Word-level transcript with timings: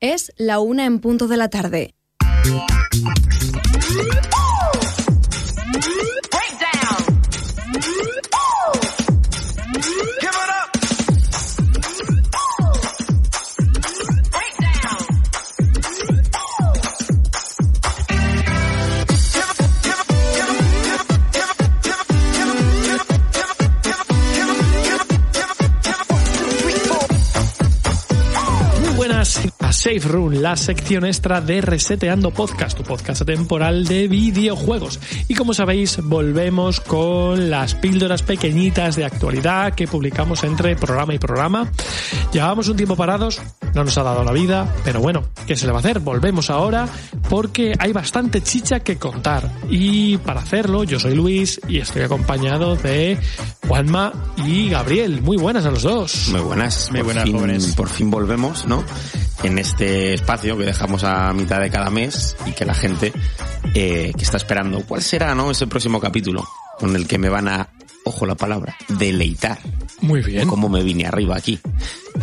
Es 0.00 0.32
la 0.36 0.58
una 0.58 0.84
en 0.86 0.98
punto 0.98 1.28
de 1.28 1.36
la 1.36 1.48
tarde. 1.48 1.94
Safe 29.92 30.08
Room, 30.08 30.32
la 30.40 30.56
sección 30.56 31.04
extra 31.04 31.42
de 31.42 31.60
Reseteando 31.60 32.30
Podcast, 32.30 32.78
tu 32.78 32.82
podcast 32.82 33.26
temporal 33.26 33.84
de 33.84 34.08
videojuegos. 34.08 34.98
Y 35.28 35.34
como 35.34 35.52
sabéis, 35.52 35.98
volvemos 36.02 36.80
con 36.80 37.50
las 37.50 37.74
píldoras 37.74 38.22
pequeñitas 38.22 38.96
de 38.96 39.04
actualidad 39.04 39.74
que 39.74 39.86
publicamos 39.86 40.44
entre 40.44 40.76
programa 40.76 41.12
y 41.12 41.18
programa. 41.18 41.70
Llevábamos 42.32 42.68
un 42.68 42.76
tiempo 42.78 42.96
parados, 42.96 43.42
no 43.74 43.84
nos 43.84 43.98
ha 43.98 44.02
dado 44.02 44.24
la 44.24 44.32
vida, 44.32 44.74
pero 44.82 45.00
bueno, 45.00 45.24
¿qué 45.46 45.56
se 45.56 45.66
le 45.66 45.72
va 45.72 45.78
a 45.78 45.80
hacer? 45.80 46.00
Volvemos 46.00 46.48
ahora 46.48 46.88
porque 47.28 47.74
hay 47.78 47.92
bastante 47.92 48.40
chicha 48.40 48.80
que 48.80 48.96
contar. 48.96 49.50
Y 49.68 50.16
para 50.16 50.40
hacerlo, 50.40 50.84
yo 50.84 50.98
soy 51.00 51.14
Luis 51.14 51.60
y 51.68 51.80
estoy 51.80 52.00
acompañado 52.00 52.76
de 52.76 53.18
Juanma 53.72 54.12
y 54.44 54.68
Gabriel. 54.68 55.22
Muy 55.22 55.38
buenas 55.38 55.64
a 55.64 55.70
los 55.70 55.82
dos. 55.82 56.28
Muy 56.28 56.42
buenas. 56.42 56.90
Muy 56.90 56.98
por 57.00 57.06
buenas, 57.06 57.24
fin, 57.24 57.36
jóvenes. 57.38 57.74
Por 57.74 57.88
fin 57.88 58.10
volvemos, 58.10 58.66
¿no? 58.66 58.84
En 59.42 59.58
este 59.58 60.12
espacio 60.12 60.58
que 60.58 60.64
dejamos 60.64 61.04
a 61.04 61.32
mitad 61.32 61.58
de 61.58 61.70
cada 61.70 61.88
mes 61.88 62.36
y 62.44 62.52
que 62.52 62.66
la 62.66 62.74
gente 62.74 63.14
eh, 63.74 64.12
que 64.14 64.22
está 64.22 64.36
esperando, 64.36 64.82
¿cuál 64.86 65.00
será, 65.00 65.34
no? 65.34 65.50
Ese 65.50 65.66
próximo 65.66 66.00
capítulo 66.00 66.46
con 66.78 66.94
el 66.94 67.06
que 67.06 67.16
me 67.16 67.30
van 67.30 67.48
a, 67.48 67.70
ojo 68.04 68.26
la 68.26 68.34
palabra, 68.34 68.76
deleitar. 68.88 69.58
Muy 70.00 70.20
bien. 70.22 70.48
Cómo 70.48 70.68
me 70.68 70.82
vine 70.82 71.06
arriba 71.06 71.36
aquí. 71.36 71.58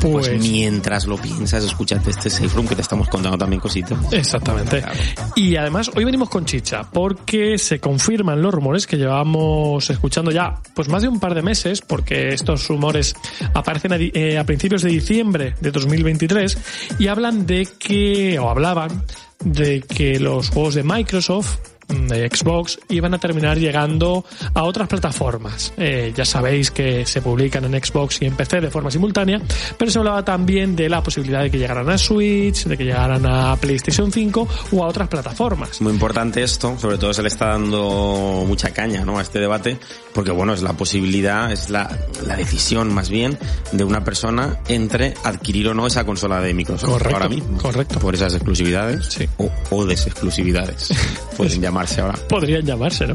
Pues, 0.01 0.27
Pues- 0.27 0.41
mientras 0.41 1.05
lo 1.05 1.17
piensas, 1.17 1.63
escúchate 1.63 2.09
este 2.11 2.29
safe 2.29 2.49
room 2.49 2.67
que 2.67 2.75
te 2.75 2.81
estamos 2.81 3.07
contando 3.07 3.37
también 3.37 3.59
cositas. 3.61 3.97
Exactamente. 4.11 4.79
Claro. 4.81 4.99
Y 5.35 5.55
además 5.55 5.89
hoy 5.95 6.03
venimos 6.03 6.29
con 6.29 6.45
chicha 6.45 6.83
porque 6.91 7.57
se 7.57 7.79
confirman 7.79 8.41
los 8.41 8.53
rumores 8.53 8.85
que 8.85 8.97
llevamos 8.97 9.89
escuchando 9.89 10.31
ya 10.31 10.55
pues 10.75 10.89
más 10.89 11.01
de 11.01 11.07
un 11.07 11.19
par 11.19 11.33
de 11.33 11.41
meses 11.41 11.81
porque 11.81 12.33
estos 12.33 12.67
rumores 12.67 13.15
aparecen 13.53 13.93
a, 13.93 13.97
eh, 13.97 14.37
a 14.37 14.43
principios 14.43 14.81
de 14.83 14.89
diciembre 14.89 15.55
de 15.59 15.71
2023 15.71 16.57
y 16.99 17.07
hablan 17.07 17.45
de 17.45 17.65
que 17.79 18.37
o 18.39 18.49
hablaban 18.49 19.03
de 19.43 19.81
que 19.81 20.19
los 20.19 20.49
juegos 20.49 20.75
de 20.75 20.83
Microsoft 20.83 21.57
de 21.89 22.29
Xbox 22.29 22.79
iban 22.89 23.13
a 23.13 23.17
terminar 23.19 23.57
llegando 23.57 24.23
a 24.53 24.63
otras 24.63 24.87
plataformas. 24.87 25.73
Eh, 25.77 26.13
ya 26.15 26.23
sabéis 26.25 26.71
que 26.71 27.05
se 27.05 27.21
publican 27.21 27.65
en 27.65 27.83
Xbox 27.83 28.21
y 28.21 28.25
en 28.25 28.35
PC 28.35 28.61
de 28.61 28.69
forma 28.69 28.91
simultánea, 28.91 29.41
pero 29.77 29.89
se 29.91 29.97
hablaba 29.99 30.23
también 30.23 30.75
de 30.75 30.87
la 30.89 31.01
posibilidad 31.03 31.41
de 31.41 31.49
que 31.51 31.57
llegaran 31.57 31.89
a 31.89 31.97
Switch, 31.97 32.65
de 32.65 32.77
que 32.77 32.85
llegaran 32.85 33.25
a 33.25 33.55
PlayStation 33.55 34.11
5 34.11 34.47
o 34.71 34.83
a 34.83 34.87
otras 34.87 35.07
plataformas. 35.07 35.81
Muy 35.81 35.93
importante 35.93 36.43
esto, 36.43 36.77
sobre 36.79 36.97
todo 36.97 37.13
se 37.13 37.21
le 37.23 37.27
está 37.29 37.47
dando 37.47 38.43
mucha 38.47 38.71
caña 38.71 39.03
¿no? 39.03 39.17
a 39.17 39.21
este 39.21 39.39
debate, 39.39 39.77
porque 40.13 40.31
bueno, 40.31 40.53
es 40.53 40.61
la 40.61 40.73
posibilidad, 40.73 41.51
es 41.51 41.69
la, 41.69 41.89
la 42.25 42.35
decisión 42.35 42.93
más 42.93 43.09
bien 43.09 43.37
de 43.71 43.83
una 43.83 44.03
persona 44.03 44.59
entre 44.67 45.13
adquirir 45.23 45.67
o 45.69 45.73
no 45.73 45.87
esa 45.87 46.05
consola 46.05 46.39
de 46.41 46.53
Microsoft 46.53 46.89
Correcto, 46.91 47.15
ahora 47.15 47.29
mismo. 47.29 47.57
correcto. 47.57 47.99
Por 47.99 48.13
esas 48.15 48.33
exclusividades 48.35 49.07
Sí. 49.07 49.27
o, 49.37 49.49
o 49.71 49.85
desexclusividades. 49.85 50.89
Pueden 51.37 51.61
llamarse 51.79 52.01
ahora. 52.01 52.19
Podrían 52.27 52.65
llamarse, 52.65 53.07
¿no? 53.07 53.13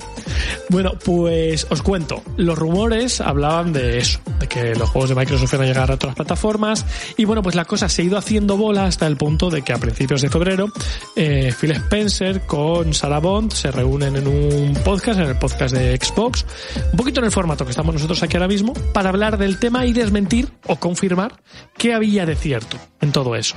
Bueno, 0.71 0.93
pues 1.05 1.67
os 1.71 1.83
cuento. 1.83 2.23
Los 2.37 2.59
rumores 2.59 3.21
hablaban 3.21 3.73
de 3.73 3.99
eso, 3.99 4.21
de 4.41 4.47
que 4.47 4.75
los 4.75 4.89
juegos 4.89 5.11
de 5.11 5.17
Microsoft 5.17 5.53
iban 5.53 5.67
a 5.67 5.69
llegar 5.69 5.91
a 5.91 5.95
otras 5.95 6.15
plataformas. 6.15 6.87
Y 7.17 7.25
bueno, 7.25 7.43
pues 7.43 7.55
la 7.55 7.65
cosa 7.65 7.89
se 7.89 8.03
ha 8.03 8.05
ido 8.07 8.17
haciendo 8.17 8.57
bola 8.57 8.87
hasta 8.87 9.07
el 9.07 9.17
punto 9.17 9.51
de 9.51 9.63
que 9.63 9.73
a 9.73 9.79
principios 9.79 10.23
de 10.23 10.31
febrero 10.31 10.73
eh, 11.17 11.53
Phil 11.59 11.73
Spencer 11.73 12.47
con 12.47 12.95
Sarah 12.95 13.19
Bond 13.19 13.53
se 13.53 13.71
reúnen 13.71 14.17
en 14.17 14.27
un 14.27 14.75
podcast, 14.85 15.21
en 15.21 15.27
el 15.27 15.37
podcast 15.37 15.75
de 15.75 15.97
Xbox, 15.97 16.47
un 16.93 16.97
poquito 16.97 17.21
en 17.21 17.27
el 17.27 17.33
formato 17.33 17.65
que 17.65 17.71
estamos 17.71 17.95
nosotros 17.95 18.23
aquí 18.23 18.37
ahora 18.37 18.49
mismo, 18.49 18.73
para 18.93 19.11
hablar 19.11 19.37
del 19.39 19.59
tema 19.59 19.85
y 19.85 19.93
desmentir 19.93 20.49
o 20.67 20.77
confirmar 20.77 21.41
qué 21.77 21.93
había 21.95 22.25
de 22.25 22.37
cierto 22.37 22.79
en 23.01 23.13
todo 23.13 23.37
eso. 23.37 23.57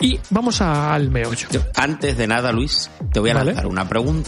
Y 0.00 0.20
vamos 0.30 0.60
al 0.60 1.10
meollo. 1.10 1.48
Antes 1.74 2.16
de 2.16 2.26
nada, 2.28 2.52
Luis, 2.52 2.90
te 3.12 3.18
voy 3.18 3.30
a 3.30 3.34
Vale. 3.34 3.46
lanzar 3.46 3.66
una 3.66 3.88
pregunta 3.88 4.27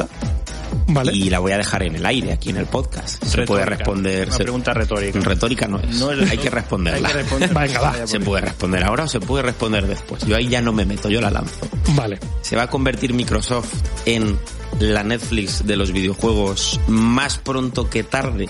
¿Vale? 0.93 1.13
y 1.13 1.31
la 1.31 1.39
voy 1.39 1.53
a 1.53 1.57
dejar 1.59 1.85
en 1.85 1.95
el 1.97 2.05
aire 2.07 2.33
aquí 2.33 2.51
en 2.51 2.57
el 2.57 2.67
podcast. 2.67 3.23
Se 3.25 3.37
Retórica. 3.37 3.47
puede 3.47 3.65
responder. 3.65 4.27
Una 4.29 4.37
se- 4.37 4.43
pregunta 4.43 4.75
retórica. 4.75 5.21
Retórica 5.21 5.69
no 5.69 5.79
es. 5.79 5.97
No 6.01 6.11
es 6.13 6.31
hay 6.31 6.39
que 6.39 6.51
responderla. 6.51 7.09
Hay 7.09 7.15
que 7.15 7.21
responder. 7.21 7.49
Venga, 7.55 7.81
va. 7.81 7.91
Vaya 7.93 8.07
Se 8.07 8.19
por- 8.19 8.25
puede 8.27 8.43
responder 8.43 8.85
ahora 8.85 9.05
o 9.05 9.09
se 9.09 9.21
puede 9.21 9.43
responder 9.45 9.87
después. 9.87 10.25
Yo 10.27 10.37
ahí 10.37 10.49
ya 10.49 10.61
no 10.61 10.73
me 10.73 10.85
meto, 10.85 11.09
yo 11.09 11.21
la 11.21 11.31
lanzo. 11.31 11.69
Vale. 11.95 12.19
¿Se 12.43 12.57
va 12.57 12.63
a 12.65 12.67
convertir 12.71 13.15
Microsoft 13.15 13.73
en 14.07 14.37
la 14.81 15.05
Netflix 15.05 15.65
de 15.67 15.77
los 15.77 15.93
videojuegos 15.93 16.81
más 16.89 17.39
pronto 17.39 17.89
que 17.89 18.03
tarde? 18.03 18.49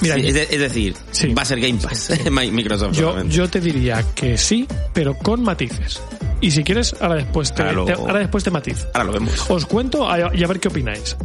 Mira, 0.00 0.14
Sí, 0.16 0.28
es, 0.28 0.34
de- 0.34 0.48
es 0.50 0.60
decir, 0.60 0.94
Sí. 1.10 1.32
va 1.34 1.42
a 1.42 1.44
ser 1.44 1.60
Game 1.60 1.78
Pass, 1.80 2.10
Mi- 2.30 2.50
Microsoft. 2.50 2.96
Yo, 2.96 3.22
yo 3.24 3.48
te 3.48 3.60
diría 3.60 4.04
que 4.14 4.36
sí, 4.38 4.66
pero 4.92 5.14
con 5.14 5.42
matices. 5.42 6.00
Y 6.40 6.52
si 6.52 6.62
quieres, 6.62 6.94
ahora 7.00 7.16
después 7.16 7.52
te, 7.52 7.62
Ahora 7.62 7.72
lo- 7.74 7.84
te- 7.84 7.92
ahora 7.94 8.18
después 8.20 8.44
te 8.44 8.50
matizo. 8.52 8.86
Ahora 8.94 9.04
lo 9.04 9.12
vemos. 9.12 9.50
Os 9.50 9.66
cuento 9.66 10.08
a- 10.08 10.32
y 10.36 10.44
a 10.44 10.46
ver 10.46 10.60
qué 10.60 10.68
opináis. 10.68 11.16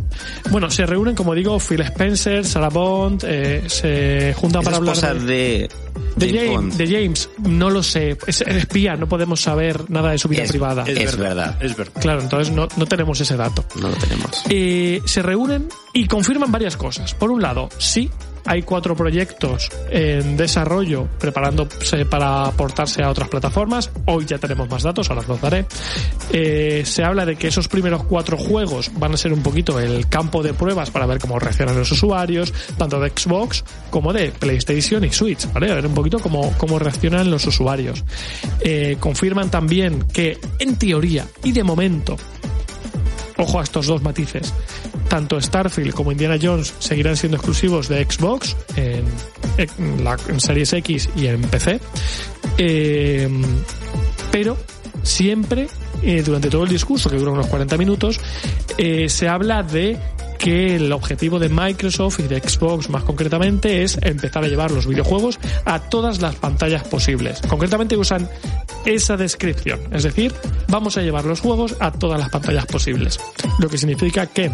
Bueno, 0.49 0.71
se 0.71 0.85
reúnen, 0.87 1.13
como 1.13 1.35
digo, 1.35 1.59
Phil 1.59 1.81
Spencer, 1.81 2.43
Sarah 2.45 2.69
Bond, 2.69 3.23
eh, 3.27 3.63
se 3.67 4.33
juntan 4.35 4.63
para 4.63 4.77
hablar 4.77 4.95
esposa 4.95 5.13
de, 5.13 5.23
de, 5.23 5.69
de 6.15 6.27
James 6.27 6.39
James, 6.41 6.49
Bond. 6.55 6.73
de 6.73 6.87
James. 6.87 7.29
No 7.47 7.69
lo 7.69 7.83
sé, 7.83 8.17
es 8.25 8.41
espía, 8.41 8.95
no 8.95 9.07
podemos 9.07 9.39
saber 9.39 9.87
nada 9.91 10.09
de 10.11 10.17
su 10.17 10.27
vida 10.29 10.43
Es- 10.43 10.49
privada. 10.49 10.83
es 10.87 11.15
verdad. 11.17 11.57
Es 11.61 11.77
verdad. 11.77 12.01
Claro, 12.01 12.21
entonces 12.21 12.51
no, 12.51 12.67
no 12.75 12.85
tenemos 12.87 13.21
ese 13.21 13.37
dato. 13.37 13.63
No 13.79 13.89
lo 13.89 13.95
tenemos. 13.95 14.43
Eh, 14.49 14.99
se 15.05 15.21
reúnen 15.21 15.67
y 15.93 16.07
confirman 16.07 16.51
varias 16.51 16.75
cosas. 16.75 17.13
Por 17.13 17.29
un 17.29 17.39
lado, 17.43 17.69
sí, 17.77 18.09
hay 18.45 18.63
cuatro 18.63 18.95
proyectos 18.95 19.69
en 19.89 20.37
desarrollo 20.37 21.07
preparándose 21.19 22.05
para 22.05 22.45
aportarse 22.45 23.03
a 23.03 23.09
otras 23.09 23.29
plataformas. 23.29 23.89
Hoy 24.05 24.25
ya 24.25 24.37
tenemos 24.37 24.69
más 24.69 24.83
datos, 24.83 25.09
ahora 25.09 25.21
os 25.21 25.27
los 25.27 25.41
daré. 25.41 25.65
Eh, 26.31 26.83
se 26.85 27.03
habla 27.03 27.25
de 27.25 27.35
que 27.35 27.47
esos 27.47 27.67
primeros 27.67 28.03
cuatro 28.03 28.37
juegos 28.37 28.91
van 28.97 29.13
a 29.13 29.17
ser 29.17 29.33
un 29.33 29.41
poquito 29.41 29.79
el 29.79 30.07
campo 30.07 30.43
de 30.43 30.53
pruebas 30.53 30.91
para 30.91 31.05
ver 31.05 31.19
cómo 31.19 31.39
reaccionan 31.39 31.77
los 31.77 31.91
usuarios, 31.91 32.53
tanto 32.77 32.99
de 32.99 33.09
Xbox 33.09 33.63
como 33.89 34.13
de 34.13 34.31
PlayStation 34.31 35.03
y 35.03 35.11
Switch, 35.11 35.51
¿vale? 35.53 35.71
A 35.71 35.75
ver 35.75 35.87
un 35.87 35.93
poquito 35.93 36.19
cómo, 36.19 36.53
cómo 36.57 36.79
reaccionan 36.79 37.29
los 37.31 37.45
usuarios. 37.45 38.03
Eh, 38.59 38.97
confirman 38.99 39.49
también 39.49 40.03
que, 40.07 40.37
en 40.59 40.75
teoría 40.75 41.27
y 41.43 41.51
de 41.51 41.63
momento, 41.63 42.17
ojo 43.37 43.59
a 43.59 43.63
estos 43.63 43.87
dos 43.87 44.01
matices. 44.01 44.53
Tanto 45.13 45.39
Starfield 45.39 45.93
como 45.93 46.11
Indiana 46.11 46.39
Jones 46.41 46.73
seguirán 46.79 47.15
siendo 47.15 47.37
exclusivos 47.37 47.87
de 47.87 48.03
Xbox 48.03 48.55
en, 48.75 49.05
la, 50.03 50.17
Series 50.17 50.73
X 50.73 51.07
y 51.15 51.27
en 51.27 51.39
PC. 51.43 51.79
Eh, 52.57 53.29
pero 54.31 54.57
siempre, 55.03 55.67
eh, 56.01 56.23
durante 56.23 56.49
todo 56.49 56.63
el 56.63 56.69
discurso, 56.69 57.11
que 57.11 57.17
dura 57.17 57.29
unos 57.29 57.45
40 57.45 57.77
minutos, 57.77 58.19
eh, 58.79 59.07
se 59.07 59.29
habla 59.29 59.61
de 59.61 59.99
que 60.39 60.77
el 60.77 60.91
objetivo 60.91 61.37
de 61.37 61.47
Microsoft 61.47 62.19
y 62.19 62.23
de 62.23 62.39
Xbox 62.39 62.89
más 62.89 63.03
concretamente 63.03 63.83
es 63.83 63.99
empezar 64.01 64.43
a 64.43 64.47
llevar 64.47 64.71
los 64.71 64.87
videojuegos 64.87 65.39
a 65.65 65.79
todas 65.79 66.23
las 66.23 66.33
pantallas 66.37 66.87
posibles. 66.87 67.39
Concretamente 67.47 67.95
usan 67.95 68.27
esa 68.83 69.15
descripción, 69.15 69.79
es 69.91 70.01
decir, 70.01 70.33
vamos 70.69 70.97
a 70.97 71.03
llevar 71.03 71.25
los 71.25 71.39
juegos 71.39 71.75
a 71.79 71.91
todas 71.91 72.19
las 72.19 72.29
pantallas 72.31 72.65
posibles. 72.65 73.19
Lo 73.59 73.69
que 73.69 73.77
significa 73.77 74.25
que 74.25 74.51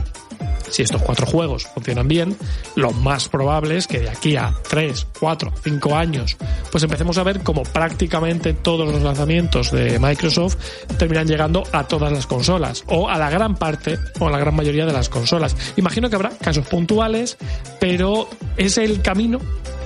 si 0.69 0.83
estos 0.83 1.01
cuatro 1.01 1.25
juegos 1.25 1.68
funcionan 1.74 2.07
bien, 2.07 2.36
lo 2.75 2.92
más 2.92 3.30
probable 3.30 3.77
es 3.77 3.88
que 3.88 4.00
de 4.00 4.10
aquí 4.10 4.36
a 4.36 4.54
3, 4.69 5.07
4, 5.19 5.54
5 5.63 5.95
años, 5.95 6.38
pues 6.71 6.83
empecemos 6.83 7.18
a 7.18 7.24
ver 7.24 7.42
como 7.42 7.63
prácticamente 7.63 8.54
todos 8.54 8.92
los 8.92 9.01
lanzamientos 9.01 9.71
de 9.71 10.00
Microsoft 10.00 10.57
terminan 10.98 11.27
llegando 11.27 11.63
a 11.71 11.88
todas 11.88 12.12
las 12.12 12.27
consolas, 12.27 12.83
o 12.88 13.10
a 13.10 13.18
la 13.18 13.30
gran 13.30 13.56
parte, 13.56 13.98
o 14.19 14.27
a 14.27 14.31
la 14.31 14.39
gran 14.39 14.56
mayoría 14.56 14.86
de 14.86 14.94
las 14.94 15.10
consolas. 15.10 15.56
Imagino 15.77 16.10
que 16.10 16.16
habrá 16.16 16.30
casos 16.30 16.68
puntuales, 16.68 17.38
pero 17.80 18.30
es 18.57 18.77
el 18.77 19.01
camino 19.01 19.39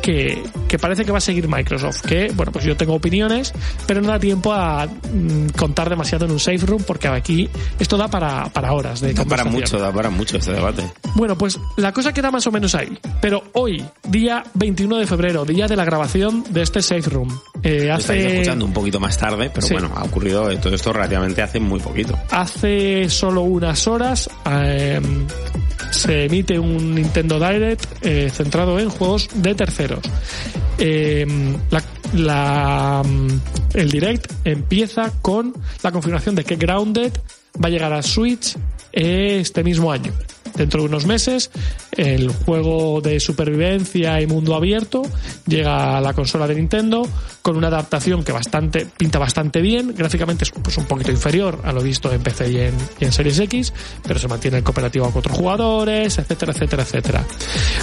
que, 0.04 0.44
que 0.68 0.78
parece 0.78 1.06
que 1.06 1.12
va 1.12 1.18
a 1.18 1.22
seguir 1.22 1.48
Microsoft. 1.48 2.02
Que, 2.02 2.32
bueno, 2.36 2.52
pues 2.52 2.66
yo 2.66 2.76
tengo 2.78 2.94
opiniones, 2.94 3.54
pero 3.88 4.02
no 4.02 4.10
da 4.10 4.20
tiempo 4.20 4.54
a 4.54 4.86
mm, 4.86 5.48
contar 5.58 5.90
demasiado 5.90 6.26
en 6.26 6.32
un 6.32 6.40
safe 6.40 6.66
room 6.66 6.84
porque 6.86 7.08
aquí 7.08 7.50
esto 7.80 7.98
da 7.98 8.08
para, 8.10 8.46
para 8.50 8.74
horas 8.74 9.00
de 9.02 9.14
Da 9.14 9.24
para 9.26 9.46
mucho, 9.46 9.80
da 9.80 9.92
para 9.92 10.10
mucho 10.10 10.38
este 10.38 10.52
debate. 10.52 10.84
Bueno, 11.16 11.38
pues 11.38 11.58
la 11.78 11.92
cosa 11.94 12.14
queda 12.14 12.30
más 12.30 12.46
o 12.46 12.52
menos 12.52 12.76
ahí. 12.76 12.98
Pero 13.22 13.44
hoy, 13.54 13.84
día 14.10 14.44
21 14.54 14.98
de 14.98 15.08
febrero, 15.08 15.46
día 15.46 15.68
de 15.68 15.76
la 15.78 15.86
grabación 15.86 16.44
de 16.50 16.62
este 16.62 16.82
safe 16.82 17.10
room. 17.10 17.30
eh, 17.64 17.86
Lo 17.88 17.96
estáis 17.98 18.26
hace, 18.26 18.34
escuchando 18.34 18.66
un 18.66 18.74
poquito 18.74 19.00
más 19.00 19.18
tarde, 19.18 19.50
pero 19.54 19.66
Sí. 19.66 19.74
bueno, 19.74 19.90
ha 19.96 20.04
ocurrido 20.04 20.50
todo 20.60 20.76
esto 20.76 20.92
relativamente 20.92 21.42
hace 21.42 21.60
muy 21.62 21.80
poquito. 21.80 22.20
hace 22.30 23.10
solo 23.10 23.42
unas 23.44 23.88
horas 23.88 24.30
eh, 24.52 25.00
se 25.94 26.26
emite 26.26 26.60
un 26.60 26.96
Nintendo 26.96 27.40
Direct 27.40 27.86
eh, 28.02 28.30
centrado 28.30 28.80
en 28.80 28.90
juegos 28.90 29.30
de 29.36 29.56
terceros. 29.56 30.04
Eh, 30.78 31.26
mm, 31.26 31.56
el 33.74 33.92
Direct 33.92 34.32
empieza 34.44 35.12
con 35.22 35.54
la 35.82 35.92
confirmación 35.92 36.36
de 36.36 36.44
que 36.44 36.56
Grounded 36.56 37.12
va 37.64 37.68
a 37.68 37.70
llegar 37.70 37.94
a 37.94 38.02
Switch 38.02 38.56
este 38.94 39.64
mismo 39.64 39.92
año. 39.92 40.14
Dentro 40.56 40.82
de 40.82 40.88
unos 40.88 41.08
meses, 41.08 41.50
el 41.94 42.30
juego 42.30 43.02
de 43.02 43.20
supervivencia 43.20 44.22
y 44.22 44.28
mundo 44.28 44.54
abierto 44.54 45.02
llega 45.48 45.98
a 45.98 46.02
la 46.02 46.14
consola 46.14 46.46
de 46.46 46.56
Nintendo 46.56 47.08
con 47.42 47.58
una 47.58 47.68
adaptación 47.68 48.24
que 48.24 48.32
bastante 48.32 48.86
pinta 48.86 49.18
bastante 49.18 49.62
bien. 49.62 49.96
Gráficamente 49.96 50.44
es 50.44 50.52
pues, 50.52 50.78
un 50.78 50.86
poquito 50.86 51.10
inferior 51.10 51.60
a 51.64 51.72
lo 51.72 51.82
visto 51.82 52.12
en 52.12 52.22
PC 52.22 52.52
y 52.52 52.60
en, 52.60 53.12
Series 53.12 53.40
X, 53.40 53.74
pero 54.04 54.20
se 54.20 54.28
mantiene 54.28 54.58
el 54.58 54.64
cooperativo 54.64 55.06
a 55.08 55.12
cuatro 55.12 55.34
jugadores, 55.34 56.20
etcétera, 56.20 56.52
etcétera, 56.52 56.84
etcétera. 56.84 57.26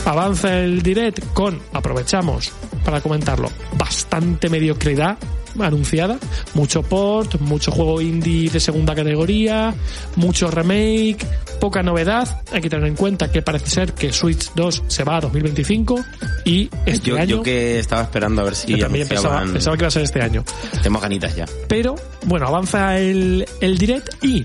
Avanza 0.04 0.60
el 0.60 0.80
Direct 0.82 1.32
con, 1.32 1.60
aprovechamos 1.72 2.52
para 2.84 3.00
comentarlo, 3.00 3.50
bastante 3.76 4.48
mediocridad 4.48 5.18
anunciada, 5.58 6.18
mucho 6.54 6.82
port, 6.82 7.40
mucho 7.40 7.70
juego 7.72 8.00
indie 8.00 8.50
de 8.50 8.60
segunda 8.60 8.94
categoría, 8.94 9.74
mucho 10.16 10.50
remake, 10.50 11.26
poca 11.60 11.82
novedad. 11.82 12.42
Hay 12.52 12.60
que 12.60 12.70
tener 12.70 12.86
en 12.86 12.96
cuenta 12.96 13.30
que 13.30 13.42
parece 13.42 13.66
ser 13.70 13.92
que 13.92 14.12
Switch 14.12 14.52
2 14.54 14.84
se 14.86 15.04
va 15.04 15.16
a 15.16 15.20
2025 15.20 16.04
y 16.44 16.70
este 16.86 17.10
Yo, 17.10 17.16
año 17.16 17.26
yo 17.36 17.42
que 17.42 17.78
estaba 17.78 18.02
esperando 18.02 18.42
a 18.42 18.44
ver 18.44 18.54
si 18.54 18.72
yo 18.72 18.78
también 18.78 19.06
pensaba, 19.08 19.42
pensaba 19.44 19.76
que 19.76 19.82
iba 19.82 19.88
a 19.88 19.92
ser 19.92 20.02
este 20.02 20.22
año. 20.22 20.44
Tengo 20.82 20.98
ganitas 21.00 21.34
ya. 21.36 21.46
Pero, 21.68 21.94
bueno, 22.26 22.46
avanza 22.46 22.98
el, 22.98 23.46
el 23.60 23.78
direct 23.78 24.24
y 24.24 24.44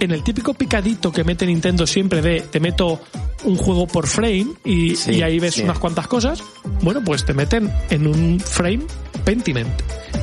en 0.00 0.10
el 0.10 0.22
típico 0.24 0.54
picadito 0.54 1.12
que 1.12 1.22
mete 1.24 1.46
Nintendo 1.46 1.86
siempre 1.86 2.20
de 2.22 2.40
te 2.40 2.58
meto 2.60 3.00
un 3.44 3.56
juego 3.56 3.86
por 3.86 4.06
frame 4.06 4.46
y, 4.64 4.94
Sí, 4.96 5.12
y 5.12 5.22
ahí 5.22 5.38
ves 5.38 5.54
sí. 5.54 5.62
unas 5.62 5.78
cuantas 5.78 6.06
cosas, 6.06 6.42
bueno, 6.82 7.02
pues 7.04 7.24
te 7.24 7.34
meten 7.34 7.72
en 7.90 8.06
un 8.06 8.40
frame 8.40 8.82
Pentiment, 9.24 9.70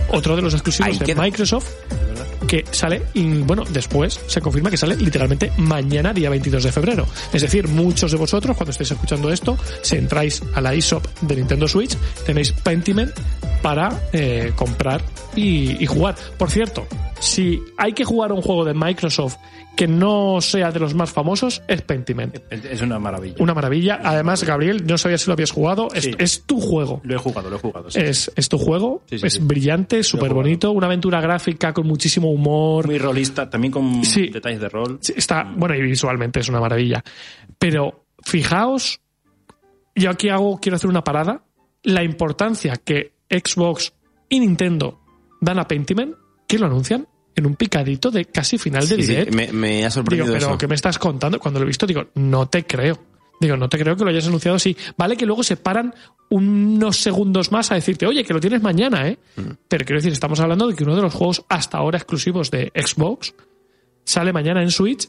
otro 0.10 0.36
de 0.36 0.42
los 0.42 0.54
exclusivos 0.54 0.92
Ahí 0.94 0.98
de 1.00 1.06
queda. 1.06 1.22
Microsoft 1.22 1.68
que 2.48 2.66
sale, 2.72 3.04
y, 3.14 3.28
bueno, 3.40 3.64
después 3.70 4.20
se 4.26 4.42
confirma 4.42 4.72
que 4.72 4.78
sale 4.78 4.96
literalmente 4.96 5.52
mañana, 5.58 6.14
día 6.14 6.32
22 6.32 6.64
de 6.64 6.72
febrero. 6.72 7.06
Es 7.32 7.44
decir, 7.44 7.68
muchos 7.68 8.12
de 8.12 8.18
vosotros, 8.18 8.58
cuando 8.58 8.72
estéis 8.72 8.90
escuchando 8.92 9.32
esto, 9.32 9.56
si 9.84 9.98
entráis 9.98 10.42
a 10.56 10.62
la 10.62 10.74
eShop 10.74 11.06
de 11.22 11.36
Nintendo 11.36 11.68
Switch, 11.68 11.96
tenéis 12.26 12.52
Pentiment 12.52 13.12
para 13.62 14.08
eh, 14.14 14.52
comprar 14.56 15.04
y, 15.36 15.84
y 15.84 15.86
jugar. 15.86 16.16
Por 16.40 16.50
cierto, 16.50 16.88
si 17.20 17.62
hay 17.78 17.94
que 17.94 18.04
jugar 18.04 18.32
a 18.32 18.34
un 18.34 18.42
juego 18.42 18.66
de 18.66 18.74
Microsoft 18.74 19.36
que 19.76 19.88
no 19.88 20.42
sea 20.42 20.72
de 20.72 20.80
los 20.80 20.94
más 20.94 21.10
famosos, 21.12 21.62
es 21.68 21.82
Pentiment. 21.84 22.38
Es 22.52 22.82
una 22.82 23.00
maravilla. 23.00 23.36
Una 23.40 23.54
maravilla. 23.54 24.00
Además, 24.04 24.44
Gabriel, 24.44 24.86
no 24.86 24.98
sabía 24.98 25.18
si 25.18 25.28
lo 25.28 25.34
habías 25.34 25.52
jugado. 25.52 25.88
Es, 25.94 26.04
Sí. 26.06 26.12
es 26.18 26.42
tu 26.44 26.60
juego. 26.60 27.00
Lo 27.04 27.16
he 27.16 27.18
jugado, 27.18 27.50
lo 27.50 27.56
he 27.56 27.60
jugado. 27.60 27.90
sí. 27.90 28.00
Es, 28.02 28.30
es 28.36 28.50
tu 28.50 28.58
juego. 28.58 29.04
Sí, 29.10 29.20
sí, 29.20 29.28
es 29.28 29.34
sí. 29.36 29.40
Brillante, 29.80 30.04
súper 30.04 30.34
bonito. 30.34 30.72
Una 30.72 30.88
aventura 30.88 31.22
gráfica 31.22 31.74
con 31.74 31.88
muchísimo 31.88 32.30
humor. 32.32 32.86
Muy 32.86 32.98
rolista, 32.98 33.50
también 33.50 33.72
con 33.72 34.04
Sí. 34.04 34.28
detalles 34.28 34.60
de 34.62 34.70
rol. 34.70 34.98
Sí, 35.02 35.14
Está, 35.16 35.44
bueno, 35.56 35.76
y 35.76 35.82
visualmente 35.82 36.40
es 36.40 36.50
una 36.50 36.60
maravilla. 36.60 37.04
Pero 37.58 38.06
fijaos, 38.24 39.02
yo 39.96 40.10
aquí 40.10 40.30
hago, 40.30 40.60
quiero 40.60 40.76
hacer 40.76 40.90
una 40.90 41.04
parada. 41.04 41.44
La 41.84 42.04
importancia 42.04 42.74
que 42.84 43.14
Xbox 43.30 43.94
y 44.30 44.40
Nintendo 44.40 45.00
dan 45.42 45.60
a 45.60 45.68
Pentiment, 45.68 46.16
que 46.48 46.60
lo 46.60 46.66
anuncian 46.66 47.08
en 47.36 47.46
un 47.46 47.56
picadito 47.56 48.12
de 48.12 48.26
casi 48.26 48.58
final 48.58 48.88
de 48.88 49.02
Sí, 49.02 49.32
me, 49.32 49.52
me 49.54 49.70
ha 49.70 49.78
digo, 49.78 49.92
sorprendido 49.92 50.34
pero 50.34 50.48
eso. 50.50 50.58
¿qué 50.58 50.68
me 50.68 50.76
estás 50.76 51.00
contando? 51.00 51.40
Cuando 51.40 51.60
lo 51.60 51.66
he 51.66 51.68
visto, 51.68 51.86
digo, 51.88 52.08
no 52.16 52.48
te 52.50 52.66
creo. 52.66 53.00
Digo, 53.40 53.56
no 53.58 53.70
te 53.70 53.78
creo 53.80 53.96
que 53.96 54.04
lo 54.04 54.10
hayas 54.10 54.28
anunciado 54.28 54.58
así. 54.58 54.76
Vale 54.98 55.16
que 55.16 55.26
luego 55.26 55.44
se 55.44 55.56
paran 55.58 55.94
unos 56.30 56.98
segundos 56.98 57.52
más 57.52 57.72
a 57.72 57.76
decirte, 57.76 58.06
oye, 58.06 58.24
que 58.24 58.34
lo 58.34 58.40
tienes 58.40 58.62
mañana, 58.62 59.08
¿eh? 59.08 59.18
Mm. 59.38 59.42
Pero 59.68 59.86
quiero 59.86 60.00
decir, 60.00 60.12
estamos 60.12 60.40
hablando 60.40 60.68
de 60.68 60.76
que 60.76 60.84
uno 60.84 60.96
de 60.96 61.02
los 61.02 61.14
juegos 61.14 61.46
hasta 61.50 61.78
ahora 61.78 61.98
exclusivos 61.98 62.52
de 62.52 62.72
Xbox 62.76 63.34
sale 64.04 64.34
mañana 64.34 64.62
en 64.62 64.72
Switch 64.72 65.08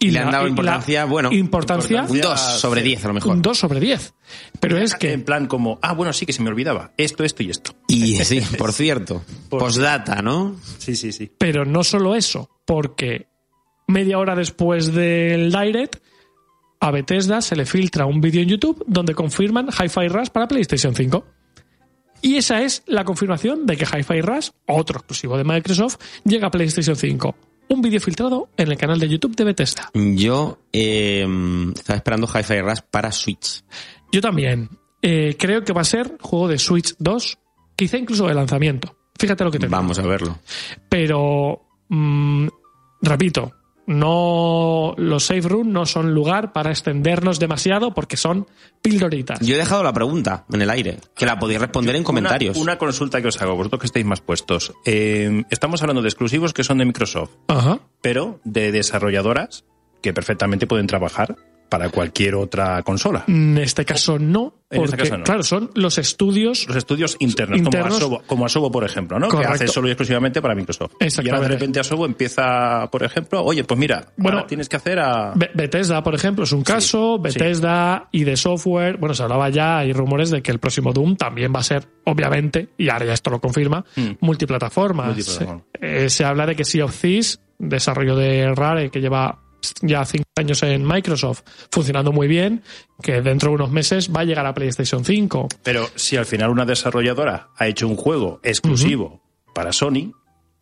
y 0.00 0.12
Le 0.12 0.20
han 0.20 0.26
la- 0.26 0.30
dado 0.32 0.44
y 0.44 0.46
la 0.46 0.50
importancia, 0.50 1.04
bueno, 1.06 1.32
importancia, 1.32 2.06
Un 2.08 2.20
2 2.20 2.40
sobre 2.40 2.82
10 2.82 3.04
a 3.04 3.08
lo 3.08 3.14
mejor. 3.14 3.32
un 3.32 3.42
2 3.42 3.58
sobre 3.58 3.80
10. 3.80 4.14
Pero 4.60 4.78
es 4.78 4.92
En 4.92 4.98
que 5.00 5.18
plan 5.18 5.46
como, 5.46 5.80
ah, 5.82 5.92
bueno, 5.94 6.12
sí 6.12 6.24
que 6.24 6.32
se 6.32 6.40
me 6.40 6.50
olvidaba. 6.50 6.92
Esto, 6.96 7.24
esto 7.24 7.42
y 7.42 7.50
esto. 7.50 7.72
Y 7.88 8.14
sí, 8.24 8.40
por 8.56 8.72
cierto, 8.72 9.22
Por- 9.48 9.58
postdata, 9.60 10.22
¿no? 10.22 10.54
Sí, 10.78 10.94
sí, 10.94 11.10
sí. 11.10 11.32
Pero 11.36 11.64
no 11.64 11.82
solo 11.82 12.14
eso, 12.14 12.48
porque 12.64 13.26
media 13.88 14.18
hora 14.18 14.36
después 14.36 14.92
del 14.94 15.50
Direct, 15.50 15.96
a 16.80 16.90
Bethesda 16.90 17.40
se 17.40 17.56
le 17.56 17.66
filtra 17.66 18.06
un 18.06 18.20
vídeo 18.20 18.42
en 18.42 18.48
YouTube 18.48 18.84
donde 18.86 19.14
confirman 19.14 19.68
Hi-Fi 19.68 20.08
Rush 20.08 20.28
para 20.28 20.48
PlayStation 20.48 20.94
5. 20.94 21.24
Y 22.22 22.36
esa 22.36 22.62
es 22.62 22.82
la 22.86 23.04
confirmación 23.04 23.66
de 23.66 23.76
que 23.76 23.84
Hi-Fi 23.84 24.20
Rush, 24.20 24.50
otro 24.66 24.98
exclusivo 24.98 25.36
de 25.36 25.44
Microsoft, 25.44 25.96
llega 26.24 26.48
a 26.48 26.50
PlayStation 26.50 26.96
5. 26.96 27.36
Un 27.68 27.82
vídeo 27.82 28.00
filtrado 28.00 28.48
en 28.56 28.70
el 28.70 28.78
canal 28.78 28.98
de 28.98 29.08
YouTube 29.08 29.36
de 29.36 29.44
Bethesda. 29.44 29.90
Yo 29.94 30.58
eh, 30.72 31.26
estaba 31.74 31.96
esperando 31.96 32.26
Hi-Fi 32.26 32.60
Rush 32.60 32.80
para 32.90 33.12
Switch. 33.12 33.62
Yo 34.10 34.20
también. 34.20 34.68
Eh, 35.00 35.36
creo 35.38 35.62
que 35.62 35.72
va 35.72 35.82
a 35.82 35.84
ser 35.84 36.16
juego 36.20 36.48
de 36.48 36.58
Switch 36.58 36.94
2, 36.98 37.38
quizá 37.76 37.98
incluso 37.98 38.26
de 38.26 38.34
lanzamiento. 38.34 38.96
Fíjate 39.18 39.44
lo 39.44 39.50
que 39.50 39.58
te 39.58 39.66
digo. 39.66 39.76
Vamos 39.76 39.98
a 39.98 40.02
verlo. 40.02 40.38
pero 40.88 41.60
mm, 41.88 42.48
repito, 43.02 43.52
no 43.88 44.94
los 44.98 45.24
safe 45.24 45.48
room 45.48 45.72
no 45.72 45.86
son 45.86 46.14
lugar 46.14 46.52
para 46.52 46.70
extendernos 46.70 47.38
demasiado 47.40 47.94
porque 47.94 48.16
son 48.16 48.46
pildoritas. 48.82 49.40
Yo 49.40 49.54
he 49.54 49.58
dejado 49.58 49.82
la 49.82 49.92
pregunta 49.92 50.44
en 50.52 50.62
el 50.62 50.70
aire, 50.70 50.98
que 51.16 51.26
la 51.26 51.38
podéis 51.38 51.60
responder 51.60 51.96
en 51.96 52.04
comentarios. 52.04 52.56
Una, 52.56 52.72
una 52.72 52.78
consulta 52.78 53.22
que 53.22 53.28
os 53.28 53.40
hago, 53.40 53.56
vosotros 53.56 53.80
que 53.80 53.86
estéis 53.86 54.06
más 54.06 54.20
puestos. 54.20 54.74
Eh, 54.84 55.42
estamos 55.50 55.80
hablando 55.82 56.02
de 56.02 56.08
exclusivos 56.08 56.52
que 56.52 56.64
son 56.64 56.78
de 56.78 56.84
Microsoft, 56.84 57.30
Ajá. 57.48 57.80
pero 58.02 58.40
de 58.44 58.70
desarrolladoras 58.72 59.64
que 60.02 60.12
perfectamente 60.12 60.66
pueden 60.66 60.86
trabajar 60.86 61.36
para 61.68 61.88
cualquier 61.90 62.34
otra 62.34 62.82
consola. 62.82 63.24
En 63.28 63.58
este 63.58 63.84
caso 63.84 64.18
no, 64.18 64.54
En 64.70 64.78
porque 64.80 64.94
este 64.94 64.96
caso 64.96 65.18
no. 65.18 65.24
claro, 65.24 65.42
son 65.42 65.70
los 65.74 65.98
estudios 65.98 66.66
Los 66.66 66.76
estudios 66.76 67.16
internos, 67.20 67.58
Internos. 67.58 67.88
como 67.88 67.96
Asobo, 67.96 68.22
como 68.26 68.46
Asobo, 68.46 68.70
por 68.70 68.84
ejemplo, 68.84 69.18
¿no? 69.18 69.28
Correcto. 69.28 69.48
Que 69.58 69.64
hace 69.64 69.68
solo 69.68 69.88
y 69.88 69.90
exclusivamente 69.92 70.40
para 70.42 70.54
Microsoft. 70.54 70.92
Y 71.00 71.28
ahora 71.28 71.42
de 71.42 71.48
repente 71.48 71.80
Asobo 71.80 72.06
empieza, 72.06 72.88
por 72.90 73.02
ejemplo, 73.02 73.42
oye, 73.44 73.64
pues 73.64 73.78
mira, 73.78 74.06
Bueno, 74.16 74.38
ahora 74.38 74.46
tienes 74.48 74.68
que 74.68 74.76
hacer 74.76 74.98
a... 74.98 75.32
Be- 75.34 75.50
Bethesda, 75.54 76.02
por 76.02 76.14
ejemplo, 76.14 76.44
es 76.44 76.52
un 76.52 76.62
caso. 76.62 77.18
Bethesda 77.18 78.08
y 78.12 78.24
de 78.24 78.36
software. 78.36 78.96
Bueno, 78.96 79.14
se 79.14 79.22
hablaba 79.22 79.48
ya, 79.50 79.78
hay 79.78 79.92
rumores 79.92 80.30
de 80.30 80.42
que 80.42 80.50
el 80.50 80.58
próximo 80.58 80.92
Doom 80.92 81.16
también 81.16 81.52
va 81.54 81.60
a 81.60 81.64
ser, 81.64 81.86
obviamente, 82.04 82.68
y 82.78 82.88
ahora 82.88 83.06
ya 83.06 83.12
esto 83.12 83.30
lo 83.30 83.40
confirma, 83.40 83.84
Mm. 83.96 84.12
multiplataforma. 84.20 85.06
Multiplataforma. 85.06 85.62
Se, 85.80 86.04
eh, 86.04 86.10
se 86.10 86.24
habla 86.24 86.46
de 86.46 86.56
que 86.56 86.64
Sea 86.64 86.84
of 86.84 86.98
Thieves, 87.00 87.40
desarrollo 87.58 88.14
de 88.16 88.54
Rare, 88.54 88.90
que 88.90 89.00
lleva 89.00 89.40
ya 89.82 90.04
cinco 90.04 90.24
años 90.36 90.62
en 90.62 90.86
Microsoft, 90.86 91.42
funcionando 91.70 92.12
muy 92.12 92.28
bien, 92.28 92.62
que 93.02 93.20
dentro 93.22 93.50
de 93.50 93.56
unos 93.56 93.70
meses 93.70 94.10
va 94.14 94.20
a 94.20 94.24
llegar 94.24 94.46
a 94.46 94.54
PlayStation 94.54 95.04
5. 95.04 95.48
Pero 95.62 95.88
si 95.94 96.16
al 96.16 96.26
final 96.26 96.50
una 96.50 96.64
desarrolladora 96.64 97.48
ha 97.56 97.66
hecho 97.66 97.86
un 97.88 97.96
juego 97.96 98.40
exclusivo 98.42 99.22
para 99.54 99.72
Sony, 99.72 100.12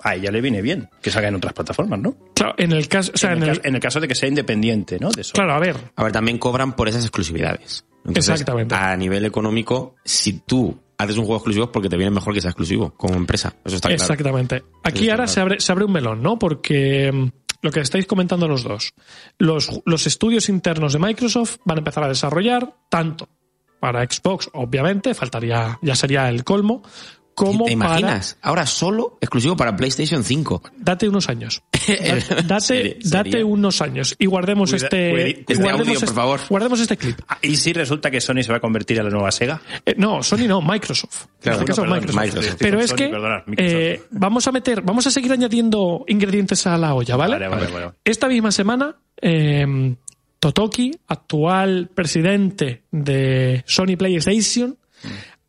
a 0.01 0.15
ella 0.15 0.31
le 0.31 0.41
viene 0.41 0.61
bien 0.63 0.89
que 1.03 1.11
salga 1.11 1.29
en 1.29 1.35
otras 1.37 1.53
plataformas, 1.55 1.99
¿no? 2.01 2.17
Claro, 2.35 2.55
en 2.59 2.73
el 2.73 2.87
caso, 2.89 3.13
o 3.15 3.19
sea, 3.19 3.33
en, 3.33 3.39
en 3.39 3.43
el, 3.45 3.49
el- 3.51 3.61
ca- 3.63 3.69
en 3.69 3.75
el 3.75 3.81
caso 3.81 4.01
de 4.01 4.09
que 4.09 4.15
sea 4.15 4.29
independiente, 4.29 4.99
¿no? 5.01 5.11
De 5.11 5.25
Sony. 5.25 5.35
claro, 5.35 5.55
a 5.55 5.59
ver, 5.59 5.77
A 5.97 6.03
ver, 6.05 6.13
también 6.13 6.39
cobran 6.39 6.75
por 6.77 6.89
esas 6.89 7.03
exclusividades. 7.03 7.85
Entonces, 8.05 8.29
Exactamente. 8.31 8.75
A 8.75 8.97
nivel 8.97 9.25
económico, 9.25 9.97
si 10.05 10.35
tú 10.47 10.79
haces 10.99 11.17
un 11.19 11.25
juego 11.25 11.39
exclusivo 11.39 11.65
es 11.65 11.71
porque 11.73 11.89
te 11.89 11.97
viene 11.97 12.11
mejor 12.13 12.33
que 12.33 12.41
sea 12.41 12.51
exclusivo 12.51 12.95
como 12.97 13.15
empresa. 13.17 13.55
Eso 13.65 13.77
está 13.77 13.89
claro. 13.89 14.03
Exactamente. 14.03 14.63
Aquí 14.85 15.01
está 15.01 15.13
ahora 15.15 15.25
claro. 15.25 15.29
se 15.29 15.41
abre, 15.41 15.61
se 15.61 15.73
abre 15.73 15.85
un 15.87 15.93
melón, 15.93 16.23
¿no? 16.23 16.39
Porque 16.39 17.11
mm, 17.13 17.29
lo 17.63 17.71
que 17.71 17.81
estáis 17.81 18.07
comentando 18.07 18.49
los 18.49 18.63
dos, 18.63 18.95
los, 19.39 19.81
los 19.85 20.07
estudios 20.07 20.49
internos 20.49 20.93
de 20.93 20.99
Microsoft 20.99 21.59
van 21.65 21.79
a 21.79 21.81
empezar 21.81 22.05
a 22.05 22.09
desarrollar 22.09 22.75
tanto 22.89 23.29
para 23.81 24.05
Xbox, 24.05 24.51
obviamente, 24.55 25.15
faltaría, 25.15 25.79
ya 25.83 25.95
sería 25.95 26.29
el 26.29 26.45
colmo, 26.45 26.83
como 27.37 27.67
¿Te 27.67 27.77
para... 27.77 28.01
imaginas? 28.01 28.39
Ahora 28.41 28.65
solo 28.67 29.19
exclusivo 29.21 29.57
para 29.57 29.77
PlayStation 29.77 30.25
5. 30.25 30.63
Date 30.79 31.07
unos 31.09 31.29
años. 31.29 31.63
Da- 31.87 32.43
Date, 32.43 32.61
Sería- 32.61 32.95
date 33.05 33.31
sería- 33.31 33.47
unos 33.47 33.81
años. 33.83 34.17
Y 34.19 34.27
guardemos 34.27 34.71
Cuida- 34.71 34.85
este... 34.87 35.41
Este 35.41 35.55
guardemos 35.55 35.87
audio, 35.89 36.01
por 36.01 36.15
favor. 36.15 36.41
Guardemos 36.49 36.81
este 36.81 36.97
clip. 36.97 37.21
Ah, 37.29 37.39
¿Y 37.43 37.55
si 37.57 37.73
resulta 37.75 38.11
que 38.11 38.21
Sony 38.21 38.43
se 38.43 38.51
va 38.51 38.57
a 38.57 38.61
convertir 38.61 38.99
en 38.99 39.05
la 39.05 39.11
nueva 39.11 39.31
Sega? 39.31 39.61
Eh, 39.85 39.95
no, 39.99 40.23
Sony 40.23 40.49
no, 40.49 40.61
Microsoft. 40.63 41.27
Claro, 41.41 41.61
este 41.61 41.71
no, 41.73 41.77
perdón, 41.77 41.99
Microsoft. 42.01 42.25
Microsoft. 42.25 42.57
Pero 42.59 42.81
es 42.81 42.89
Sony, 42.91 42.97
que 42.97 43.09
perdonad, 43.09 43.43
Microsoft. 43.47 43.75
eh, 43.77 44.03
vamos 44.11 44.47
a 44.49 44.53
meter, 44.53 44.81
vamos 44.83 45.07
a 45.07 45.11
seguir 45.11 45.31
añadiendo 45.33 46.05
ingredientes 46.09 46.67
a 46.67 46.77
la 46.79 46.95
olla, 46.95 47.17
¿vale? 47.17 47.35
Vale, 47.35 47.49
vale, 47.49 47.67
vale. 47.71 47.93
Esta 48.03 48.27
misma 48.29 48.51
semana, 48.51 48.97
eh, 49.21 49.95
Totoki, 50.41 50.91
actual 51.07 51.91
presidente 51.95 52.83
de 52.91 53.63
Sony 53.67 53.97
PlayStation, 53.99 54.77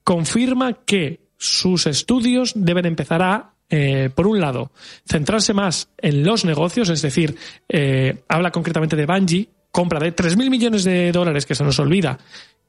confirma 0.03 0.73
que 0.85 1.26
sus 1.37 1.87
estudios 1.87 2.53
deben 2.55 2.85
empezar 2.85 3.21
a, 3.21 3.53
eh, 3.69 4.09
por 4.13 4.27
un 4.27 4.39
lado, 4.39 4.71
centrarse 5.05 5.53
más 5.53 5.89
en 5.97 6.23
los 6.23 6.45
negocios, 6.45 6.89
es 6.89 7.01
decir, 7.01 7.35
eh, 7.69 8.23
habla 8.27 8.51
concretamente 8.51 8.95
de 8.95 9.05
Bungie, 9.05 9.49
compra 9.71 9.99
de 9.99 10.15
3.000 10.15 10.49
millones 10.49 10.83
de 10.83 11.11
dólares 11.11 11.45
que 11.45 11.55
se 11.55 11.63
nos 11.63 11.79
olvida, 11.79 12.17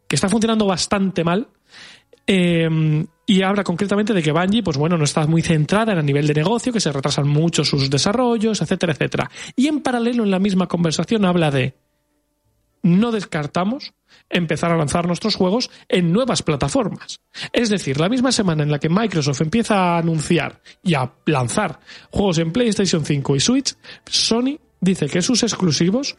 que 0.06 0.16
está 0.16 0.28
funcionando 0.28 0.66
bastante 0.66 1.25
mal. 1.25 1.48
Eh, 2.30 3.06
y 3.25 3.42
habla 3.42 3.64
concretamente 3.64 4.12
de 4.12 4.22
que 4.22 4.32
Bungie, 4.32 4.62
pues 4.62 4.76
bueno, 4.76 4.98
no 4.98 5.04
está 5.04 5.26
muy 5.26 5.42
centrada 5.42 5.92
en 5.92 5.98
el 5.98 6.06
nivel 6.06 6.26
de 6.26 6.34
negocio, 6.34 6.72
que 6.72 6.80
se 6.80 6.92
retrasan 6.92 7.28
mucho 7.28 7.64
sus 7.64 7.88
desarrollos, 7.88 8.60
etcétera, 8.60 8.92
etcétera. 8.92 9.30
Y 9.56 9.66
en 9.66 9.80
paralelo, 9.80 10.25
en 10.25 10.30
la 10.30 10.38
misma 10.38 10.66
conversación, 10.66 11.25
habla 11.25 11.50
de 11.50 11.75
no 12.82 13.12
descartamos 13.12 13.92
empezar 14.30 14.70
a 14.73 14.76
lanzar 14.76 15.06
nuestros 15.06 15.35
juegos 15.37 15.70
en 15.88 16.12
nuevas 16.12 16.42
plataformas. 16.42 17.20
Es 17.52 17.68
decir, 17.70 17.99
la 18.00 18.08
misma 18.08 18.32
semana 18.32 18.62
en 18.62 18.70
la 18.70 18.78
que 18.78 18.88
Microsoft 18.88 19.40
empieza 19.40 19.76
a 19.76 19.99
anunciar 19.99 20.61
y 20.82 20.94
a 20.94 21.12
lanzar 21.26 21.80
juegos 22.11 22.38
en 22.38 22.52
PlayStation 22.52 23.04
5 23.04 23.37
y 23.37 23.40
Switch, 23.40 23.75
Sony 24.06 24.58
dice 24.80 25.06
que 25.06 25.23
sus 25.23 25.42
exclusivos 25.42 26.16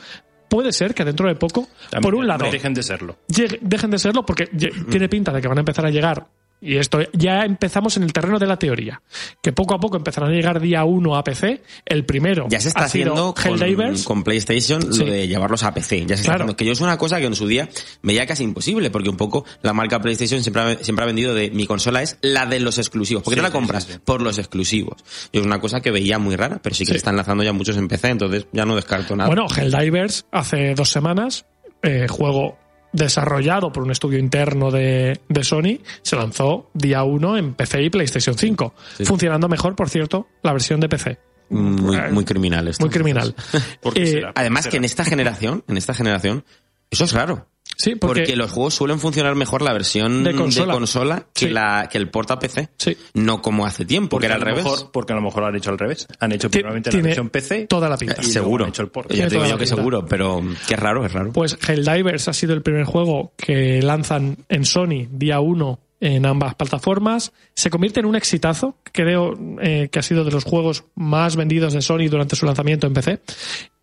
puede 0.49 0.71
ser 0.71 0.93
que 0.95 1.05
dentro 1.05 1.27
de 1.27 1.35
poco, 1.35 1.67
También 1.91 2.01
por 2.01 2.15
un 2.15 2.25
lado, 2.27 2.49
Dejen 2.49 2.73
de 2.73 2.81
serlo. 2.83 3.17
llegue- 3.27 3.59
dejen 3.61 3.91
de 3.91 3.99
serlo 3.99 4.25
porque 4.25 4.49
lle- 4.51 4.89
tiene 4.89 5.07
pinta 5.07 5.31
de 5.31 5.41
que 5.41 5.47
van 5.47 5.57
a 5.57 5.61
empezar 5.61 5.85
a 5.85 5.91
llegar. 5.91 6.27
Y 6.61 6.75
esto 6.77 6.99
ya 7.13 7.45
empezamos 7.45 7.95
en 7.95 8.03
el 8.03 8.11
terreno 8.11 8.37
de 8.37 8.45
la 8.45 8.57
teoría. 8.57 9.01
Que 9.41 9.53
poco 9.53 9.73
a 9.75 9.79
poco 9.79 9.95
empezarán 9.97 10.31
a 10.31 10.33
llegar 10.33 10.59
día 10.59 10.83
uno 10.83 11.15
a 11.15 11.23
PC. 11.23 11.61
El 11.85 12.05
primero 12.05 12.47
Ya 12.49 12.59
se 12.59 12.67
está 12.67 12.85
haciendo 12.85 13.33
con, 13.33 14.03
con 14.03 14.23
PlayStation 14.23 14.81
Sí. 14.93 15.05
lo 15.05 15.11
de 15.11 15.27
llevarlos 15.27 15.63
a 15.63 15.73
PC. 15.73 16.01
Ya 16.01 16.07
se 16.09 16.13
está 16.15 16.23
Claro. 16.23 16.43
haciendo. 16.43 16.57
Que 16.57 16.65
yo 16.65 16.73
es 16.73 16.81
una 16.81 16.97
cosa 16.97 17.19
que 17.19 17.25
en 17.27 17.35
su 17.35 17.47
día 17.47 17.69
veía 18.03 18.25
casi 18.25 18.43
imposible, 18.43 18.89
porque 18.91 19.09
un 19.09 19.15
poco 19.17 19.45
la 19.61 19.71
marca 19.73 20.01
PlayStation 20.01 20.41
siempre 20.43 20.61
ha, 20.61 20.83
siempre 20.83 21.03
ha 21.03 21.07
vendido 21.07 21.33
de 21.33 21.49
mi 21.51 21.65
consola 21.65 22.01
es 22.01 22.17
la 22.21 22.45
de 22.45 22.59
los 22.59 22.77
exclusivos. 22.77 23.23
¿Por 23.23 23.31
qué 23.33 23.39
Sí, 23.39 23.41
te 23.41 23.47
la 23.47 23.51
compras? 23.53 23.83
sí. 23.85 23.97
Por 24.03 24.21
los 24.21 24.37
exclusivos. 24.37 25.01
Y 25.31 25.39
es 25.39 25.45
una 25.45 25.59
cosa 25.61 25.79
que 25.81 25.91
veía 25.91 26.19
muy 26.19 26.35
rara, 26.35 26.59
pero 26.61 26.75
sí 26.75 26.85
que 26.85 26.95
están 26.95 27.15
lanzando 27.15 27.43
ya 27.43 27.53
muchos 27.53 27.77
en 27.77 27.87
PC, 27.87 28.09
entonces 28.09 28.47
ya 28.51 28.65
no 28.65 28.75
descarto 28.75 29.15
nada. 29.15 29.27
Bueno, 29.29 29.45
Helldivers 29.55 30.25
hace 30.31 30.73
dos 30.75 30.89
semanas, 30.89 31.45
eh, 31.83 32.07
juego 32.09 32.57
desarrollado 32.91 33.71
por 33.71 33.83
un 33.83 33.91
estudio 33.91 34.19
interno 34.19 34.71
de, 34.71 35.19
de 35.27 35.43
Sony, 35.43 35.79
se 36.01 36.15
lanzó 36.15 36.69
día 36.73 37.03
1 37.03 37.37
en 37.37 37.53
PC 37.53 37.83
y 37.83 37.89
PlayStation 37.89 38.37
5. 38.37 38.73
Sí. 38.97 39.05
Funcionando 39.05 39.47
mejor, 39.47 39.75
por 39.75 39.89
cierto, 39.89 40.27
la 40.43 40.51
versión 40.53 40.79
de 40.79 40.89
PC. 40.89 41.17
muy, 41.49 41.95
eh, 41.95 42.09
muy 42.11 42.25
criminal 42.25 42.67
esto. 42.67 42.83
Muy 42.85 42.91
criminal. 42.93 43.35
¿Por 43.81 43.93
qué 43.93 44.03
Eh, 44.03 44.07
será? 44.07 44.31
Además 44.35 44.63
Será. 44.63 44.71
que 44.71 44.77
en 44.77 44.85
esta 44.85 45.05
generación, 45.05 45.63
en 45.67 45.77
esta 45.77 45.93
generación, 45.93 46.43
eso 46.91 47.03
es 47.05 47.13
raro. 47.13 47.47
Sí, 47.81 47.95
porque, 47.95 48.21
Porque, 48.23 48.35
los 48.35 48.51
juegos 48.51 48.73
suelen 48.73 48.99
funcionar 48.99 49.35
mejor 49.35 49.61
la 49.61 49.71
versión 49.71 50.25
De 50.25 50.33
de 50.33 50.37
consola. 50.37 51.25
que, 51.33 51.45
Sí. 51.45 51.49
la, 51.49 51.87
que 51.89 51.97
el 51.97 52.09
porta 52.09 52.37
PC. 52.37 52.67
Sí. 52.77 52.97
No 53.13 53.41
como 53.41 53.65
hace 53.65 53.85
tiempo, 53.85 54.09
Porque 54.17 54.27
que 54.27 54.33
era 54.33 54.35
al 54.35 54.41
revés. 54.41 54.65
mejor- 54.65 54.91
porque 54.91 55.13
a 55.13 55.15
lo 55.15 55.21
mejor 55.21 55.43
lo 55.43 55.47
han 55.47 55.55
hecho 55.55 55.69
al 55.69 55.77
revés. 55.79 56.05
Han 56.19 56.33
hecho 56.33 56.51
probablemente 56.51 56.91
la 56.91 57.01
versión 57.01 57.29
PC. 57.29 57.67
toda 57.67 57.87
la 57.87 57.95
pinta. 57.95 58.17
y 58.21 58.25
seguro. 58.25 58.65
han 58.65 58.71
hecho 58.71 58.81
el 58.81 58.89
port. 58.89 59.09
Ya 59.13 59.29
te 59.29 59.41
digo 59.41 59.57
que 59.57 59.65
seguro, 59.65 60.05
pero 60.05 60.41
qué 60.67 60.75
raro, 60.75 61.05
es 61.05 61.13
raro. 61.13 61.31
Pues 61.31 61.57
Helldivers 61.67 62.27
ha 62.27 62.33
sido 62.33 62.53
el 62.53 62.61
primer 62.61 62.83
juego 62.83 63.31
que 63.37 63.81
lanzan 63.81 64.35
en 64.49 64.65
Sony 64.65 65.07
día 65.09 65.39
1 65.39 65.79
en 66.01 66.25
ambas 66.25 66.55
plataformas. 66.55 67.31
Se 67.53 67.69
convierte 67.69 68.01
en 68.01 68.07
un 68.07 68.15
exitazo. 68.17 68.75
Creo 68.91 69.33
eh, 69.61 69.87
que 69.89 69.99
ha 69.99 70.01
sido 70.01 70.25
de 70.25 70.31
los 70.31 70.43
juegos 70.43 70.83
más 70.95 71.37
vendidos 71.37 71.71
de 71.71 71.81
Sony 71.81 72.09
durante 72.09 72.35
su 72.35 72.45
lanzamiento 72.45 72.87
en 72.87 72.93
PC. 72.93 73.19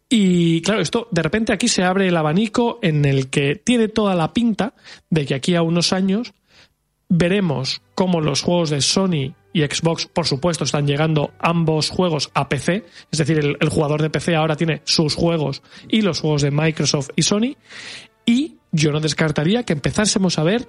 Y 0.09 0.63
claro, 0.63 0.81
esto 0.81 1.09
de 1.11 1.23
repente 1.23 1.53
aquí 1.53 1.69
se 1.69 1.83
abre 1.83 2.09
el 2.09 2.17
abanico 2.17 2.79
en 2.83 3.05
el 3.05 3.29
que 3.29 3.57
tiene 3.57 3.89
toda 3.89 4.15
la 4.15 4.33
pinta 4.33 4.75
de 5.11 5.27
que 5.27 5.35
aquí 5.35 5.55
a 5.55 5.63
unos 5.63 5.93
años 5.93 6.33
veremos 7.09 7.83
cómo 7.95 8.21
los 8.21 8.43
juegos 8.43 8.71
de 8.71 8.81
Sony 8.81 9.35
y 9.53 9.63
Xbox, 9.63 10.07
por 10.07 10.27
supuesto, 10.27 10.65
están 10.65 10.87
llegando 10.87 11.33
ambos 11.39 11.91
juegos 11.91 12.31
a 12.35 12.49
PC. 12.49 12.85
Es 13.11 13.19
decir, 13.19 13.39
el, 13.39 13.69
jugador 13.69 14.03
de 14.03 14.11
PC 14.11 14.37
ahora 14.37 14.57
tiene 14.57 14.83
sus 14.85 15.15
juegos 15.15 15.63
y 15.89 16.03
los 16.03 16.21
juegos 16.21 16.43
de 16.43 16.51
Microsoft 16.51 17.11
y 17.17 17.23
Sony. 17.23 17.57
Y 18.27 18.57
yo 18.71 18.93
no 18.93 19.01
descartaría 19.01 19.63
que 19.63 19.73
empezásemos 19.73 20.39
a 20.39 20.43
ver, 20.43 20.69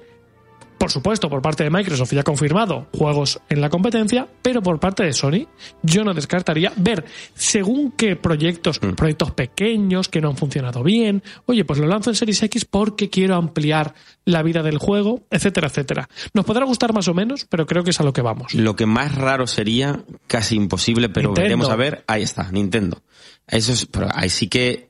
por 0.77 0.91
supuesto, 0.91 1.29
por 1.29 1.41
parte 1.41 1.63
de 1.63 1.69
Microsoft 1.69 2.13
ya 2.13 2.23
confirmado, 2.23 2.87
juegos 2.95 3.39
en 3.49 3.61
la 3.61 3.69
competencia, 3.69 4.27
pero 4.41 4.61
por 4.61 4.79
parte 4.79 5.03
de 5.03 5.13
Sony, 5.13 5.47
yo 5.81 6.03
no 6.03 6.13
descartaría 6.13 6.71
ver 6.75 7.05
según 7.33 7.91
qué 7.91 8.15
proyectos, 8.15 8.79
proyectos 8.79 9.31
pequeños 9.31 10.09
que 10.09 10.21
no 10.21 10.29
han 10.29 10.37
funcionado 10.37 10.83
bien, 10.83 11.23
oye, 11.45 11.65
pues 11.65 11.79
lo 11.79 11.87
lanzo 11.87 12.11
en 12.11 12.15
Series 12.15 12.41
X 12.43 12.65
porque 12.65 13.09
quiero 13.09 13.35
ampliar 13.35 13.93
la 14.25 14.43
vida 14.43 14.61
del 14.61 14.77
juego, 14.77 15.23
etcétera, 15.31 15.67
etcétera. 15.67 16.09
Nos 16.33 16.45
podrá 16.45 16.65
gustar 16.65 16.93
más 16.93 17.07
o 17.07 17.13
menos, 17.13 17.45
pero 17.45 17.65
creo 17.65 17.83
que 17.83 17.91
es 17.91 17.99
a 17.99 18.03
lo 18.03 18.13
que 18.13 18.21
vamos. 18.21 18.53
Lo 18.53 18.75
que 18.75 18.85
más 18.85 19.15
raro 19.15 19.47
sería, 19.47 20.03
casi 20.27 20.55
imposible, 20.55 21.09
pero 21.09 21.29
Nintendo. 21.29 21.43
veremos 21.43 21.69
a 21.69 21.75
ver, 21.75 22.03
ahí 22.07 22.23
está, 22.23 22.51
Nintendo. 22.51 23.01
Eso 23.47 23.71
es, 23.71 23.85
pero 23.85 24.07
ahí 24.13 24.29
sí 24.29 24.47
que, 24.47 24.89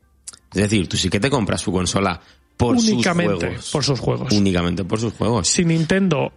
es 0.53 0.61
decir, 0.61 0.87
tú 0.87 0.97
sí 0.97 1.09
que 1.09 1.19
te 1.19 1.29
compras 1.29 1.61
su 1.61 1.71
consola 1.71 2.19
por 2.57 2.75
Únicamente 2.75 3.35
sus 3.35 3.47
juegos. 3.47 3.71
por 3.71 3.83
sus 3.83 3.99
juegos. 3.99 4.33
Únicamente 4.33 4.83
por 4.83 4.99
sus 4.99 5.13
juegos. 5.13 5.47
si 5.47 5.63
Nintendo 5.63 6.31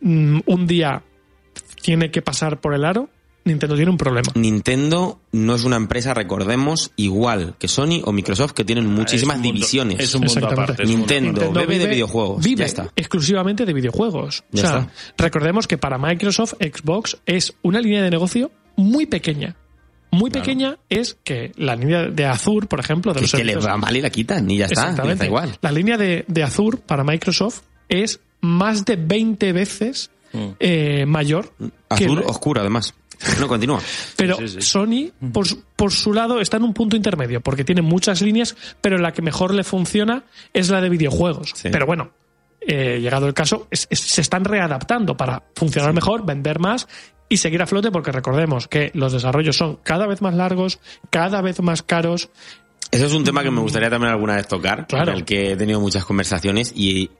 mm, 0.00 0.40
un 0.46 0.66
día 0.66 1.02
tiene 1.82 2.10
que 2.10 2.20
pasar 2.22 2.60
por 2.60 2.74
el 2.74 2.84
aro, 2.84 3.08
Nintendo 3.44 3.76
tiene 3.76 3.92
un 3.92 3.96
problema. 3.96 4.32
Nintendo 4.34 5.20
no 5.30 5.54
es 5.54 5.62
una 5.62 5.76
empresa, 5.76 6.12
recordemos, 6.14 6.90
igual 6.96 7.54
que 7.60 7.68
Sony 7.68 8.00
o 8.04 8.10
Microsoft, 8.10 8.50
que 8.52 8.64
tienen 8.64 8.86
muchísimas 8.86 9.36
Es 9.36 9.38
un 9.38 9.42
mundo- 9.44 9.54
divisiones. 9.54 10.00
Es 10.00 10.14
un 10.16 10.20
mundo 10.22 10.32
Exactamente. 10.34 10.62
aparte. 10.72 10.82
es 10.82 10.88
Nintendo. 10.88 11.40
aparte. 11.42 11.58
bebe 11.60 11.78
de 11.78 11.86
videojuegos, 11.86 12.44
Vive 12.44 12.58
ya 12.60 12.64
está. 12.66 12.92
exclusivamente 12.96 13.64
de 13.64 13.72
videojuegos. 13.72 14.42
Ya 14.50 14.62
o 14.64 14.66
sea, 14.66 14.78
está. 14.80 14.92
recordemos 15.16 15.68
que 15.68 15.78
para 15.78 15.96
Microsoft, 15.96 16.54
Xbox 16.54 17.18
es 17.24 17.54
una 17.62 17.80
línea 17.80 18.02
de 18.02 18.10
negocio 18.10 18.50
muy 18.74 19.06
pequeña. 19.06 19.54
Muy 20.16 20.30
pequeña 20.30 20.76
es 20.88 21.16
que 21.24 21.52
la 21.56 21.76
línea 21.76 22.04
de 22.04 22.24
Azure, 22.26 22.66
por 22.66 22.80
ejemplo, 22.80 23.12
de 23.12 23.20
Que, 23.20 23.24
los 23.24 23.32
que 23.32 23.44
le 23.44 23.56
va 23.56 23.76
mal 23.76 23.96
y 23.96 24.00
la 24.00 24.10
quitan 24.10 24.50
y 24.50 24.58
ya 24.58 24.66
está. 24.66 24.82
Exactamente. 24.82 25.18
da 25.20 25.26
igual. 25.26 25.56
La 25.60 25.72
línea 25.72 25.96
de, 25.96 26.24
de 26.28 26.42
Azure 26.42 26.78
para 26.78 27.04
Microsoft 27.04 27.60
es 27.88 28.20
más 28.40 28.84
de 28.84 28.96
20 28.96 29.52
veces 29.52 30.10
eh, 30.60 31.04
mayor. 31.06 31.52
que 31.96 32.04
Azul 32.04 32.18
el- 32.18 32.24
oscuro, 32.24 32.60
además. 32.60 32.94
No, 33.40 33.48
continúa. 33.48 33.80
Pero 34.16 34.36
Sí, 34.36 34.46
sí, 34.48 34.54
sí. 34.60 34.60
Sony, 34.60 35.10
por, 35.32 35.46
su- 35.48 35.62
por 35.74 35.90
su 35.90 36.12
lado, 36.12 36.38
está 36.40 36.58
en 36.58 36.64
un 36.64 36.74
punto 36.74 36.96
intermedio, 36.96 37.40
porque 37.40 37.64
tiene 37.64 37.80
muchas 37.80 38.20
líneas, 38.20 38.54
pero 38.82 38.98
la 38.98 39.12
que 39.12 39.22
mejor 39.22 39.54
le 39.54 39.64
funciona 39.64 40.24
es 40.52 40.68
la 40.68 40.82
de 40.82 40.90
videojuegos. 40.90 41.52
Sí. 41.54 41.70
Pero 41.72 41.86
bueno, 41.86 42.10
eh, 42.66 42.98
llegado 43.00 43.26
el 43.26 43.34
caso, 43.34 43.68
es- 43.70 43.86
es- 43.90 44.00
se 44.00 44.20
están 44.20 44.44
readaptando 44.44 45.16
para 45.16 45.44
funcionar 45.54 45.92
mejor, 45.92 46.24
vender 46.26 46.58
más 46.58 46.88
y 47.28 47.38
seguir 47.38 47.62
a 47.62 47.66
flote, 47.66 47.90
porque 47.90 48.12
recordemos 48.12 48.68
que 48.68 48.90
los 48.94 49.12
desarrollos 49.12 49.56
son 49.56 49.76
cada 49.82 50.06
vez 50.06 50.22
más 50.22 50.34
largos, 50.34 50.78
cada 51.10 51.40
vez 51.42 51.60
más 51.60 51.82
caros. 51.82 52.28
Eso 52.90 53.06
es 53.06 53.12
un 53.12 53.24
tema 53.24 53.42
que 53.42 53.50
me 53.50 53.60
gustaría 53.60 53.90
también 53.90 54.12
alguna 54.12 54.36
vez 54.36 54.46
tocar, 54.46 54.86
Claro. 54.86 55.10
en 55.12 55.18
el 55.18 55.24
que 55.24 55.52
he 55.52 55.56
tenido 55.56 55.80
muchas 55.80 56.04
conversaciones 56.04 56.72
y 56.76 57.10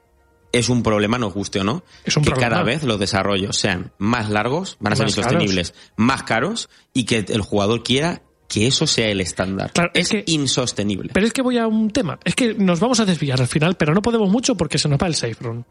es 0.53 0.69
un 0.69 0.83
problema, 0.85 1.19
nos 1.19 1.35
guste 1.35 1.61
o 1.61 1.65
no, 1.65 1.83
Es 2.05 2.17
un 2.17 2.23
que 2.23 2.31
problema. 2.31 2.51
cada 2.51 2.63
vez 2.63 2.85
los 2.85 2.99
desarrollos 3.01 3.57
sean 3.57 3.93
más 3.99 4.31
largos, 4.31 4.77
van 4.81 4.93
a 4.93 4.97
ser 4.97 5.09
insostenibles, 5.09 5.75
más 5.97 6.23
caros 6.23 6.69
y 6.95 7.05
que 7.05 7.25
el 7.29 7.41
jugador 7.43 7.83
quiera 7.83 8.23
que 8.49 8.67
eso 8.67 8.87
sea 8.87 9.09
el 9.09 9.21
estándar. 9.21 9.73
Claro, 9.73 9.91
es 9.95 10.13
es 10.13 10.25
que- 10.25 10.33
insostenible. 10.33 11.11
Pero 11.13 11.27
es 11.27 11.33
que 11.33 11.43
voy 11.43 11.59
a 11.59 11.67
un 11.67 11.91
tema. 11.91 12.19
Es 12.25 12.35
que 12.35 12.55
nos 12.55 12.81
vamos 12.81 13.01
a 13.01 13.05
desviar 13.05 13.41
al 13.41 13.49
final, 13.49 13.77
pero 13.77 13.95
no 13.95 14.03
podemos 14.03 14.31
mucho 14.31 14.57
porque 14.57 14.79
se 14.79 14.89
nos 14.89 14.99
va 14.99 15.07
el 15.07 15.15
safe 15.15 15.37
room. 15.41 15.65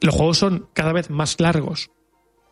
Los 0.00 0.14
juegos 0.14 0.38
son 0.38 0.68
cada 0.72 0.92
vez 0.92 1.10
más 1.10 1.38
largos, 1.40 1.90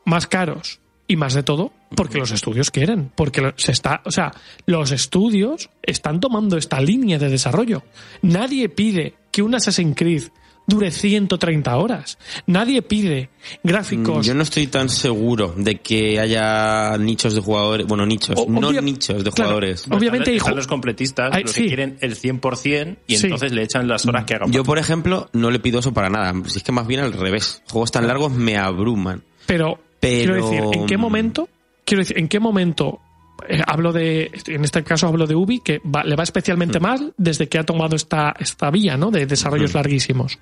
más 0.05 0.27
caros 0.27 0.81
y 1.09 1.17
más 1.17 1.35
de 1.35 1.43
todo 1.43 1.73
porque 1.97 2.19
los 2.19 2.31
estudios 2.31 2.71
quieren. 2.71 3.11
Porque 3.17 3.53
se 3.57 3.73
está, 3.73 4.03
o 4.05 4.11
sea, 4.13 4.33
los 4.67 4.93
estudios 4.93 5.71
están 5.83 6.21
tomando 6.21 6.57
esta 6.57 6.81
línea 6.81 7.19
de 7.19 7.29
desarrollo. 7.29 7.83
Nadie 8.23 8.69
pide 8.69 9.15
que 9.33 9.43
un 9.43 9.55
Assassin's 9.55 9.97
Creed 9.97 10.25
dure 10.71 10.91
130 10.91 11.77
horas. 11.77 12.17
Nadie 12.47 12.81
pide 12.81 13.29
gráficos. 13.63 14.19
Mm, 14.25 14.29
Yo 14.29 14.35
no 14.35 14.43
estoy 14.43 14.67
tan 14.69 14.89
seguro 14.89 15.53
de 15.57 15.77
que 15.77 16.19
haya 16.19 16.97
nichos 16.99 17.35
de 17.35 17.41
jugadores, 17.43 17.87
bueno, 17.87 18.07
nichos, 18.07 18.37
O- 18.39 18.47
no 18.49 18.69
obvia- 18.69 18.81
nichos 18.81 19.23
de 19.23 19.31
claro. 19.31 19.51
jugadores. 19.51 19.85
Obviamente 19.91 20.31
hay 20.31 20.37
están 20.39 20.57
los 20.57 20.67
completistas, 20.67 21.31
Ay, 21.35 21.43
los 21.43 21.53
sí. 21.53 21.63
que 21.63 21.67
quieren 21.69 21.99
el 22.01 22.15
100% 22.17 22.97
y 23.07 23.17
Sí. 23.17 23.27
entonces 23.27 23.53
le 23.53 23.63
echan 23.65 23.87
las 23.89 24.07
horas 24.07 24.25
que 24.25 24.35
hagan. 24.35 24.51
Yo, 24.51 24.65
por 24.65 24.79
ejemplo, 24.79 25.29
no 25.33 25.51
le 25.51 25.59
pido 25.59 25.81
eso 25.81 25.93
para 25.93 26.09
nada. 26.09 26.33
Si 26.47 26.59
es 26.59 26.63
que 26.65 26.73
más 26.73 26.87
bien 26.87 27.01
al 27.01 27.13
revés. 27.13 27.63
Juegos 27.71 27.91
tan 27.91 28.07
largos 28.07 28.33
me 28.33 28.57
abruman. 28.57 29.23
Pero, 29.47 29.79
Pero- 30.01 30.35
quiero 30.35 30.49
decir, 30.49 30.81
¿en 30.81 30.87
qué 30.87 30.97
momento? 30.97 31.49
Quiero 31.85 32.03
decir, 32.03 32.19
¿en 32.19 32.29
qué 32.29 32.39
momento? 32.41 33.01
Eh, 33.49 33.61
hablo 33.67 33.93
de, 33.93 34.31
en 34.47 34.65
este 34.65 34.83
caso 34.85 35.07
hablo 35.07 35.27
de 35.27 35.35
Ubi, 35.35 35.61
que 35.61 35.81
va- 35.81 36.05
le 36.05 36.17
va 36.17 36.23
especialmente 36.23 36.79
Hmm. 36.79 36.83
mal 36.83 37.15
desde 37.17 37.49
que 37.49 37.59
ha 37.59 37.65
tomado 37.65 37.97
esta, 37.97 38.35
esta 38.39 38.71
vía, 38.71 38.97
¿no? 38.97 39.11
De 39.11 39.27
desarrollos 39.27 39.75
larguísimos. 39.75 40.39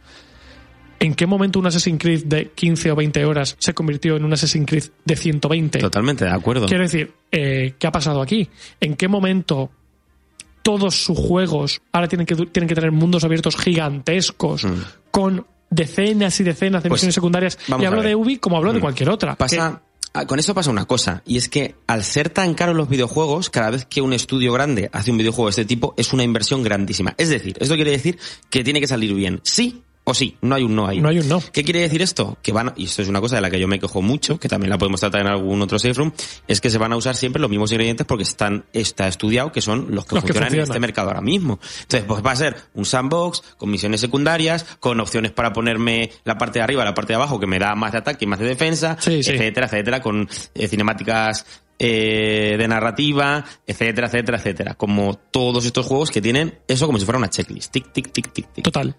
¿En 1.01 1.15
qué 1.15 1.27
momento 1.27 1.61
un 1.61 1.67
Assassin's 1.67 2.01
Creed 2.03 2.25
de 2.25 2.51
15 2.51 2.91
o 2.91 2.97
20 2.97 3.25
horas 3.25 3.55
se 3.61 3.73
convirtió 3.73 4.17
en 4.17 4.25
un 4.25 4.33
Assassin's 4.33 4.67
Creed 4.67 4.85
de 5.05 5.15
120? 5.17 5.79
Totalmente 5.79 6.25
de 6.25 6.31
acuerdo. 6.33 6.67
Quiero 6.67 6.83
decir, 6.83 7.13
eh, 7.31 7.75
¿qué 7.79 7.87
ha 7.87 7.93
pasado 7.93 8.21
aquí? 8.21 8.49
¿En 8.81 8.97
qué 8.97 9.07
momento 9.07 9.71
todos 10.63 10.97
sus 10.97 11.17
juegos 11.17 11.81
ahora 11.93 12.09
tienen 12.09 12.27
que, 12.27 12.35
tienen 12.35 12.69
que 12.69 12.75
tener 12.75 12.91
mundos 12.93 13.23
abiertos 13.25 13.57
gigantescos 13.57 14.67
con 15.11 15.47
decenas 15.71 16.41
y 16.41 16.45
decenas 16.45 16.83
de. 16.83 16.89
Pues, 16.89 16.99
misiones 17.01 17.15
secundarias? 17.15 17.59
Y 17.79 17.85
hablo 17.85 18.03
de 18.03 18.15
Ubi 18.17 18.39
como 18.39 18.57
hablo 18.57 18.73
de 18.73 18.79
Mm. 18.79 18.83
cualquier 18.83 19.11
otra. 19.11 19.37
Pasa, 19.37 19.81
con 20.27 20.39
eso 20.39 20.55
pasa 20.55 20.71
una 20.71 20.87
cosa, 20.87 21.23
y 21.27 21.37
es 21.37 21.49
que 21.49 21.77
al 21.87 22.03
ser 22.03 22.31
tan 22.31 22.55
caros 22.55 22.77
los 22.77 22.89
videojuegos, 22.89 23.51
cada 23.51 23.71
vez 23.71 23.85
que 23.85 24.01
un 24.01 24.13
estudio 24.13 24.53
grande 24.53 24.91
hace 24.93 25.11
un 25.11 25.19
videojuego 25.19 25.47
de 25.47 25.51
este 25.51 25.65
tipo, 25.65 25.95
es 25.97 26.13
una 26.13 26.25
inversión 26.25 26.63
grandísima. 26.63 27.15
Es 27.19 27.29
decir, 27.29 27.57
esto 27.61 27.75
quiere 27.75 27.93
decir 27.93 28.19
que 28.51 28.65
tiene 28.65 28.81
que 28.81 28.89
salir 28.89 29.15
bien. 29.15 29.41
Sí 29.45 29.83
o 30.11 30.15
sí, 30.15 30.37
no 30.43 30.55
hay 30.55 30.63
un 30.65 30.75
no 30.75 30.87
ahí. 30.87 31.01
No 31.01 31.09
hay 31.09 31.19
un 31.21 31.29
no. 31.29 31.43
¿Qué 31.53 31.63
quiere 31.65 31.81
decir 31.81 32.03
esto? 32.03 32.39
Que 32.43 32.53
van, 32.53 32.69
a- 32.71 32.75
y 32.77 32.85
esto 32.85 33.03
es 33.03 33.09
una 33.09 33.21
cosa 33.21 33.37
de 33.37 33.43
la 33.43 33.51
que 33.51 33.61
yo 33.61 33.69
me 33.69 33.79
quejo 33.79 34.01
mucho, 34.03 34.39
que 34.39 34.49
también 34.49 34.71
la 34.71 34.79
podemos 34.79 35.01
tratar 35.01 35.21
en 35.21 35.27
algún 35.29 35.61
otro 35.63 35.79
safe 35.79 35.95
room, 35.95 36.13
es 36.47 36.61
que 36.61 36.71
se 36.71 36.79
van 36.79 36.93
a 36.93 36.97
usar 36.97 37.15
siempre 37.17 37.41
los 37.41 37.51
mismos 37.51 37.71
ingredientes 37.73 38.07
porque 38.07 38.23
están, 38.25 38.65
está 38.73 39.07
estudiado 39.09 39.53
que 39.53 39.61
son 39.61 39.87
los 39.95 40.07
que 40.07 40.15
Los 40.15 40.25
que 40.25 40.33
funcionan 40.33 40.55
en 40.55 40.61
este 40.61 40.81
mercado 40.81 41.09
ahora 41.09 41.21
mismo. 41.21 41.59
Entonces, 41.83 42.05
pues 42.07 42.25
va 42.25 42.33
a 42.33 42.37
ser 42.37 42.57
un 42.75 42.85
sandbox 42.85 43.43
con 43.57 43.71
misiones 43.71 44.01
secundarias, 44.01 44.65
con 44.81 44.99
opciones 45.01 45.33
para 45.33 45.53
ponerme 45.53 46.11
la 46.25 46.39
parte 46.39 46.59
de 46.59 46.63
arriba, 46.65 46.85
la 46.85 46.95
parte 46.95 47.13
de 47.13 47.17
abajo, 47.17 47.39
que 47.39 47.47
me 47.47 47.59
da 47.59 47.75
más 47.75 47.93
de 47.93 47.99
ataque 47.99 48.25
y 48.25 48.29
más 48.29 48.39
de 48.39 48.47
defensa, 48.47 48.97
Sí, 49.01 49.23
sí. 49.23 49.33
etcétera, 49.33 49.67
etcétera, 49.67 50.01
con 50.01 50.29
eh, 50.55 50.69
cinemáticas 50.69 51.45
eh, 51.81 52.57
de 52.59 52.67
narrativa, 52.69 53.45
etcétera, 53.67 54.09
etcétera, 54.09 54.39
etcétera. 54.39 54.75
Como 54.75 55.15
todos 55.15 55.65
estos 55.65 55.87
juegos 55.87 56.11
que 56.11 56.21
tienen 56.21 56.59
eso 56.67 56.87
como 56.87 56.99
si 56.99 57.05
fuera 57.05 57.19
una 57.19 57.31
checklist. 57.31 57.71
Tic, 57.73 57.93
tic, 57.93 58.11
tic, 58.13 58.33
tic, 58.33 58.53
tic. 58.53 58.65
Total. 58.65 58.97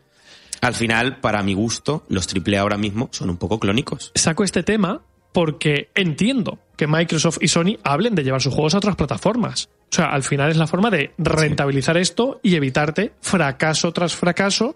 Al 0.62 0.74
final, 0.74 1.20
para 1.20 1.42
mi 1.44 1.54
gusto, 1.54 2.06
los 2.10 2.28
AAA 2.28 2.60
ahora 2.62 2.78
mismo 2.78 3.10
son 3.12 3.30
un 3.30 3.38
poco 3.38 3.60
clónicos. 3.60 4.12
Saco 4.16 4.44
este 4.44 4.64
tema 4.64 5.02
porque 5.32 5.90
entiendo 5.96 6.60
que 6.76 6.88
Microsoft 6.88 7.38
y 7.42 7.48
Sony 7.48 7.78
hablen 7.84 8.16
de 8.16 8.24
llevar 8.24 8.42
sus 8.42 8.54
juegos 8.54 8.74
a 8.74 8.78
otras 8.78 8.96
plataformas. 8.96 9.70
O 9.92 9.96
sea, 9.96 10.06
al 10.08 10.24
final 10.24 10.50
es 10.52 10.58
la 10.58 10.68
forma 10.68 10.90
de 10.90 11.12
rentabilizar 11.18 11.98
esto 11.98 12.40
y 12.44 12.56
evitarte 12.56 13.14
fracaso 13.22 13.92
tras 13.92 14.16
fracaso. 14.16 14.76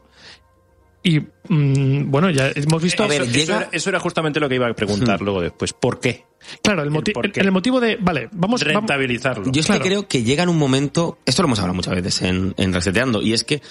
Y 1.06 1.20
mm, 1.20 2.10
bueno, 2.10 2.30
ya 2.30 2.50
hemos 2.56 2.82
visto. 2.82 3.04
A 3.04 3.08
ver, 3.08 3.24
Eso, 3.24 3.32
llega- 3.32 3.42
eso 3.44 3.58
era, 3.58 3.70
eso 3.74 3.90
era 3.90 4.00
justamente 4.00 4.40
lo 4.40 4.48
que 4.48 4.56
iba 4.56 4.68
a 4.68 4.74
preguntar 4.74 5.22
luego 5.22 5.42
después. 5.42 5.74
¿Por 5.74 6.00
qué? 6.00 6.26
claro, 6.62 6.82
el, 6.84 6.92
moti- 6.92 7.14
por 7.14 7.30
qué. 7.32 7.42
el 7.42 7.52
motivo 7.52 7.80
de. 7.82 7.98
Vale, 7.98 8.30
vamos. 8.32 8.62
vamos 8.62 8.64
Rentabilizarlo. 8.64 9.52
Yo 9.52 9.60
es 9.62 9.66
Claro. 9.66 9.82
que 9.84 9.90
creo 9.90 10.08
que 10.08 10.24
llega 10.24 10.44
en 10.44 10.50
un 10.50 10.58
momento, 10.58 11.18
esto 11.26 11.42
lo 11.42 11.48
hemos 11.48 11.60
hablado 11.60 11.76
muchas 11.76 11.94
veces 11.96 12.22
en, 12.22 12.54
en 12.58 12.74
Reseteando, 12.74 13.22
y 13.22 13.34
es 13.34 13.44
que 13.44 13.62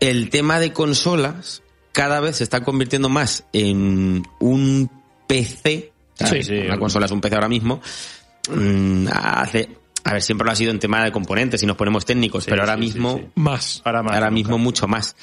el 0.00 0.30
tema 0.30 0.60
de 0.60 0.72
consolas 0.72 1.62
cada 1.92 2.20
vez 2.20 2.36
se 2.36 2.44
está 2.44 2.62
convirtiendo 2.62 3.08
más 3.08 3.44
en 3.52 4.24
un 4.38 4.90
PC. 5.26 5.92
Sí, 6.14 6.42
sí. 6.42 6.58
Una 6.58 6.78
consola 6.78 7.06
es 7.06 7.12
un 7.12 7.20
PC 7.20 7.34
ahora 7.34 7.48
mismo. 7.48 7.80
Mm, 8.50 9.08
hace, 9.12 9.68
a 10.04 10.12
ver, 10.12 10.22
siempre 10.22 10.44
lo 10.44 10.52
ha 10.52 10.56
sido 10.56 10.70
en 10.70 10.78
tema 10.78 11.02
de 11.04 11.12
componentes, 11.12 11.60
si 11.60 11.66
nos 11.66 11.76
ponemos 11.76 12.04
técnicos, 12.04 12.44
Sí, 12.44 12.50
pero 12.50 12.62
ahora 12.62 12.76
mismo 12.76 13.18
sí. 13.18 13.24
más. 13.34 13.82
Ahora, 13.84 14.02
más, 14.02 14.14
ahora 14.14 14.30
mismo 14.30 14.58
mucho 14.58 14.86
más. 14.88 15.16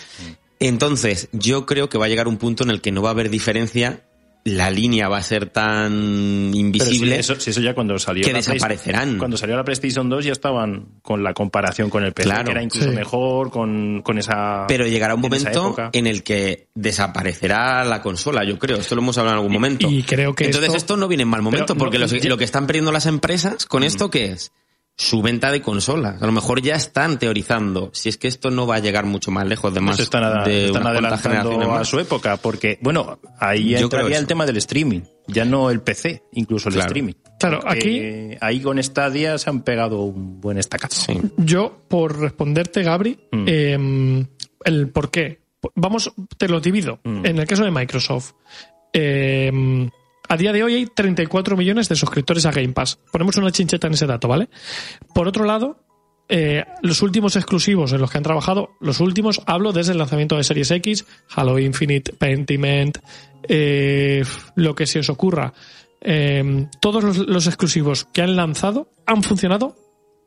Entonces, 0.60 1.30
yo 1.32 1.66
creo 1.66 1.90
que 1.90 1.98
va 1.98 2.06
a 2.06 2.10
llegar 2.10 2.28
un 2.28 2.38
punto 2.38 2.64
en 2.64 2.70
el 2.70 2.82
que 2.82 2.92
no 2.92 3.02
va 3.02 3.10
a 3.10 3.12
haber 3.12 3.30
diferencia, 3.30 4.04
la 4.48 4.70
línea 4.70 5.10
va 5.10 5.18
a 5.18 5.24
ser 5.24 5.50
tan 5.50 6.52
invisible. 6.54 7.18
eso, 7.18 7.34
sí, 7.40 7.50
eso 7.50 7.62
ya 7.62 7.74
cuando 7.74 7.98
salió 7.98 8.24
que 8.24 8.32
la 8.32 8.38
desaparecerán. 8.38 9.18
Cuando 9.18 9.38
salió 9.38 9.56
la 9.56 9.64
PlayStation 9.64 10.08
2 10.08 10.24
ya 10.26 10.32
estaban 10.34 11.00
con 11.02 11.24
la 11.24 11.34
comparación 11.34 11.90
con 11.90 12.04
el 12.04 12.14
PC, 12.14 12.30
Claro. 12.30 12.46
que 12.46 12.52
era 12.52 12.62
incluso 12.62 12.90
Sí. 12.92 12.96
mejor 12.96 13.50
con, 13.50 14.04
con 14.04 14.20
esa. 14.20 14.66
Pero 14.68 14.86
llegará 14.86 15.16
un 15.16 15.22
momento 15.22 15.76
en 15.92 16.06
el 16.06 16.22
que 16.22 16.68
desaparecerá 16.76 17.84
la 17.86 18.02
consola, 18.04 18.44
yo 18.48 18.60
creo. 18.60 18.78
Esto 18.78 18.94
lo 18.96 19.02
hemos 19.02 19.18
hablado 19.18 19.38
en 19.38 19.40
algún 19.40 19.54
momento. 19.54 19.90
y 19.90 20.04
creo 20.04 20.34
que 20.36 20.46
Entonces 20.46 20.68
esto- 20.68 20.78
esto, 20.78 20.98
no 20.98 21.08
viene 21.08 21.24
en 21.24 21.30
mal 21.30 21.42
momento, 21.42 21.74
no- 21.74 21.80
porque 21.80 21.98
los- 21.98 22.12
lo 22.24 22.38
que 22.38 22.44
están 22.44 22.68
perdiendo 22.68 22.92
las 22.92 23.08
empresas 23.08 23.66
con 23.66 23.84
esto, 23.84 24.10
¿qué 24.12 24.26
es? 24.32 24.52
Su 24.98 25.22
venta 25.22 25.52
de 25.52 25.62
consolas. 25.62 26.22
A 26.22 26.26
lo 26.26 26.32
mejor 26.32 26.62
ya 26.62 26.76
están 26.76 27.20
teorizando 27.20 27.90
si 27.94 28.08
es 28.08 28.18
que 28.18 28.30
esto 28.30 28.50
no 28.50 28.66
va 28.66 28.76
a 28.76 28.80
llegar 28.80 29.06
mucho 29.06 29.30
más 29.30 29.46
lejos 29.46 29.74
de 29.74 29.82
más 29.82 29.98
Pues 29.98 30.06
están, 30.08 30.24
a- 30.24 30.44
de 30.46 30.68
están 30.68 30.88
adelantando 30.88 31.62
a 31.64 31.68
más. 31.80 31.88
su 31.90 32.00
época, 32.00 32.38
porque, 32.38 32.80
bueno, 32.82 33.20
ahí 33.40 33.72
Yo 33.72 33.80
entraría 33.80 34.18
el 34.18 34.26
tema 34.26 34.46
del 34.46 34.56
streaming, 34.58 35.02
ya 35.28 35.44
no 35.44 35.70
el 35.70 35.82
PC, 35.82 36.24
incluso 36.32 36.70
el 36.70 36.76
Claro. 36.76 36.88
streaming. 36.88 37.14
Claro, 37.38 37.60
Porque 37.60 38.38
ahí 38.40 38.62
con 38.62 38.82
Stadia 38.82 39.38
se 39.38 39.50
han 39.50 39.64
pegado 39.64 40.00
un 40.02 40.40
buen 40.40 40.58
estacazo. 40.58 41.02
Sí. 41.12 41.22
Yo, 41.40 41.78
por 41.90 42.18
responderte, 42.18 42.82
Gabri, 42.82 43.20
Mm. 43.34 43.46
eh, 43.48 44.26
el 44.64 44.90
por 44.92 45.12
qué. 45.12 45.42
Vamos, 45.76 46.14
te 46.38 46.48
lo 46.48 46.62
divido. 46.62 47.00
Mm. 47.04 47.26
En 47.26 47.38
el 47.40 47.46
caso 47.46 47.66
de 47.66 47.72
Microsoft, 47.72 48.32
eh, 48.94 49.52
a 50.28 50.38
día 50.38 50.52
de 50.54 50.64
hoy 50.64 50.76
hay 50.76 50.86
34 50.86 51.58
millones 51.58 51.90
de 51.90 51.96
suscriptores 51.96 52.46
a 52.46 52.52
Game 52.52 52.74
Pass. 52.74 53.00
Ponemos 53.12 53.38
una 53.38 53.52
chincheta 53.52 53.88
en 53.88 53.94
ese 53.94 54.08
dato, 54.08 54.28
¿vale? 54.28 54.50
Por 55.14 55.28
otro 55.28 55.46
lado, 55.46 55.80
eh, 56.28 56.64
los 56.82 57.02
últimos 57.02 57.36
exclusivos 57.36 57.94
en 57.94 58.02
los 58.02 58.12
que 58.12 58.18
han 58.18 58.24
trabajado, 58.24 58.72
los 58.80 59.00
últimos, 59.00 59.42
hablo 59.46 59.72
desde 59.72 59.92
el 59.92 59.98
lanzamiento 59.98 60.38
de 60.38 60.44
Series 60.44 60.72
X, 60.72 61.06
Halo 61.36 61.60
Infinite, 61.60 62.14
Pentiment, 62.14 62.98
eh, 63.48 64.24
lo 64.56 64.76
que 64.76 64.88
se 64.88 65.00
os 65.00 65.10
ocurra. 65.10 65.54
Eh, 66.02 66.68
todos 66.80 67.04
los, 67.04 67.18
los 67.18 67.48
exclusivos 67.48 68.06
que 68.06 68.22
han 68.22 68.36
lanzado 68.36 68.90
han 69.06 69.24
funcionado 69.24 69.76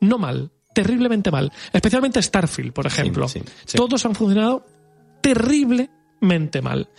no 0.01 0.17
mal, 0.17 0.51
terriblemente 0.73 1.31
mal. 1.31 1.51
Especialmente 1.73 2.21
Starfield, 2.21 2.73
por 2.73 2.87
ejemplo. 2.87 3.27
sí, 3.27 3.41
sí. 3.65 3.77
Todos 3.77 4.05
han 4.05 4.15
funcionado 4.15 4.65
terriblemente 5.21 6.61
mal. 6.61 6.89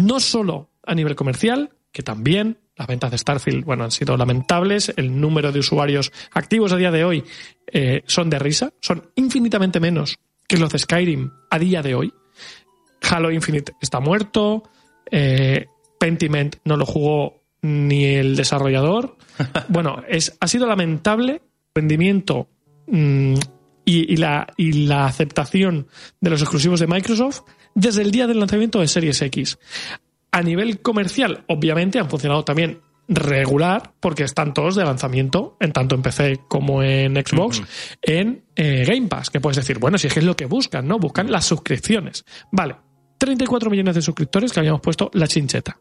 No 0.00 0.20
solo 0.20 0.70
a 0.84 0.94
nivel 0.94 1.14
comercial, 1.14 1.70
que 1.92 2.02
también 2.02 2.58
las 2.76 2.86
ventas 2.88 3.10
de 3.10 3.18
Starfield, 3.18 3.64
bueno, 3.64 3.84
han 3.84 3.90
sido 3.90 4.16
lamentables. 4.16 4.92
El 4.96 5.20
número 5.20 5.52
de 5.52 5.60
usuarios 5.60 6.10
activos 6.32 6.72
a 6.72 6.76
día 6.76 6.90
de 6.90 7.04
hoy 7.04 7.24
eh, 7.66 8.02
son 8.06 8.30
de 8.30 8.38
risa, 8.38 8.72
son 8.80 9.10
infinitamente 9.14 9.78
menos 9.78 10.18
que 10.48 10.56
los 10.56 10.70
de 10.70 10.78
Skyrim 10.78 11.30
a 11.50 11.58
día 11.58 11.82
de 11.82 11.94
hoy. 11.94 12.12
Halo 13.10 13.30
Infinite 13.30 13.74
está 13.80 14.00
muerto. 14.00 14.62
eh, 15.10 15.66
Pentiment 15.98 16.56
no 16.64 16.76
lo 16.76 16.84
jugó 16.86 17.42
ni 17.62 18.04
el 18.04 18.34
desarrollador. 18.36 19.16
Bueno, 19.68 20.02
es, 20.08 20.36
ha 20.40 20.48
sido 20.48 20.66
lamentable 20.66 21.32
el 21.34 21.40
rendimiento 21.74 22.48
mm, 22.86 23.34
y, 23.84 24.12
y 24.12 24.16
la, 24.16 24.46
y 24.56 24.86
la 24.86 25.06
aceptación 25.06 25.86
de 26.20 26.30
los 26.30 26.40
exclusivos 26.42 26.80
de 26.80 26.86
Microsoft 26.86 27.42
desde 27.74 28.02
el 28.02 28.10
día 28.10 28.26
del 28.26 28.38
lanzamiento 28.40 28.80
de 28.80 28.88
Series 28.88 29.22
X. 29.22 29.58
A 30.32 30.42
nivel 30.42 30.80
comercial, 30.80 31.44
obviamente, 31.48 31.98
han 31.98 32.08
funcionado 32.08 32.44
también 32.44 32.80
regular, 33.08 33.94
porque 34.00 34.24
están 34.24 34.54
todos 34.54 34.76
de 34.76 34.84
lanzamiento, 34.84 35.56
en 35.60 35.72
tanto 35.72 35.94
en 35.94 36.02
PC 36.02 36.40
como 36.48 36.82
en 36.82 37.14
Xbox, 37.16 37.62
en 38.00 38.44
eh, 38.56 38.84
Game 38.86 39.08
Pass, 39.08 39.30
que 39.30 39.40
puedes 39.40 39.56
decir, 39.56 39.78
bueno, 39.78 39.98
si 39.98 40.06
es 40.06 40.14
que 40.14 40.20
es 40.20 40.24
lo 40.24 40.36
que 40.36 40.46
buscan, 40.46 40.86
¿no? 40.86 40.98
Buscan 40.98 41.30
las 41.30 41.44
suscripciones. 41.44 42.24
Vale. 42.50 42.76
34 43.18 43.70
millones 43.70 43.94
de 43.94 44.02
suscriptores 44.02 44.52
que 44.52 44.58
habíamos 44.58 44.80
puesto 44.80 45.08
la 45.14 45.28
chincheta. 45.28 45.78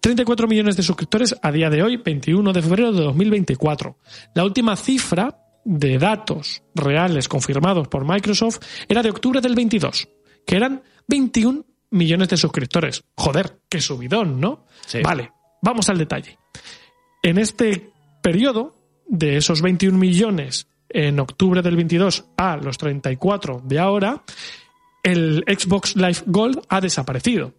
34 0.00 0.48
millones 0.48 0.74
de 0.74 0.82
suscriptores 0.82 1.36
a 1.42 1.52
día 1.52 1.68
de 1.68 1.82
hoy, 1.82 1.98
21 1.98 2.50
de 2.50 2.62
febrero 2.62 2.92
de 2.92 3.02
2024. 3.02 3.98
La 4.34 4.44
última 4.44 4.74
cifra 4.74 5.38
de 5.66 5.98
datos 5.98 6.62
reales 6.74 7.28
confirmados 7.28 7.88
por 7.88 8.10
Microsoft 8.10 8.60
era 8.88 9.02
de 9.02 9.10
octubre 9.10 9.42
del 9.42 9.54
22, 9.54 10.08
que 10.46 10.56
eran 10.56 10.82
21 11.06 11.66
millones 11.90 12.28
de 12.28 12.36
suscriptores. 12.36 13.04
Joder, 13.16 13.60
qué 13.68 13.80
subidón, 13.80 14.40
¿no? 14.40 14.66
Sí. 14.86 15.00
Vale, 15.02 15.32
vamos 15.62 15.88
al 15.88 15.98
detalle. 15.98 16.38
En 17.22 17.38
este 17.38 17.90
periodo, 18.22 18.76
de 19.06 19.36
esos 19.38 19.62
21 19.62 19.96
millones 19.98 20.68
en 20.90 21.18
octubre 21.20 21.62
del 21.62 21.76
22 21.76 22.24
a 22.36 22.56
los 22.56 22.78
34 22.78 23.62
de 23.64 23.78
ahora, 23.78 24.22
el 25.02 25.44
Xbox 25.46 25.96
Live 25.96 26.22
Gold 26.26 26.62
ha 26.68 26.80
desaparecido. 26.80 27.54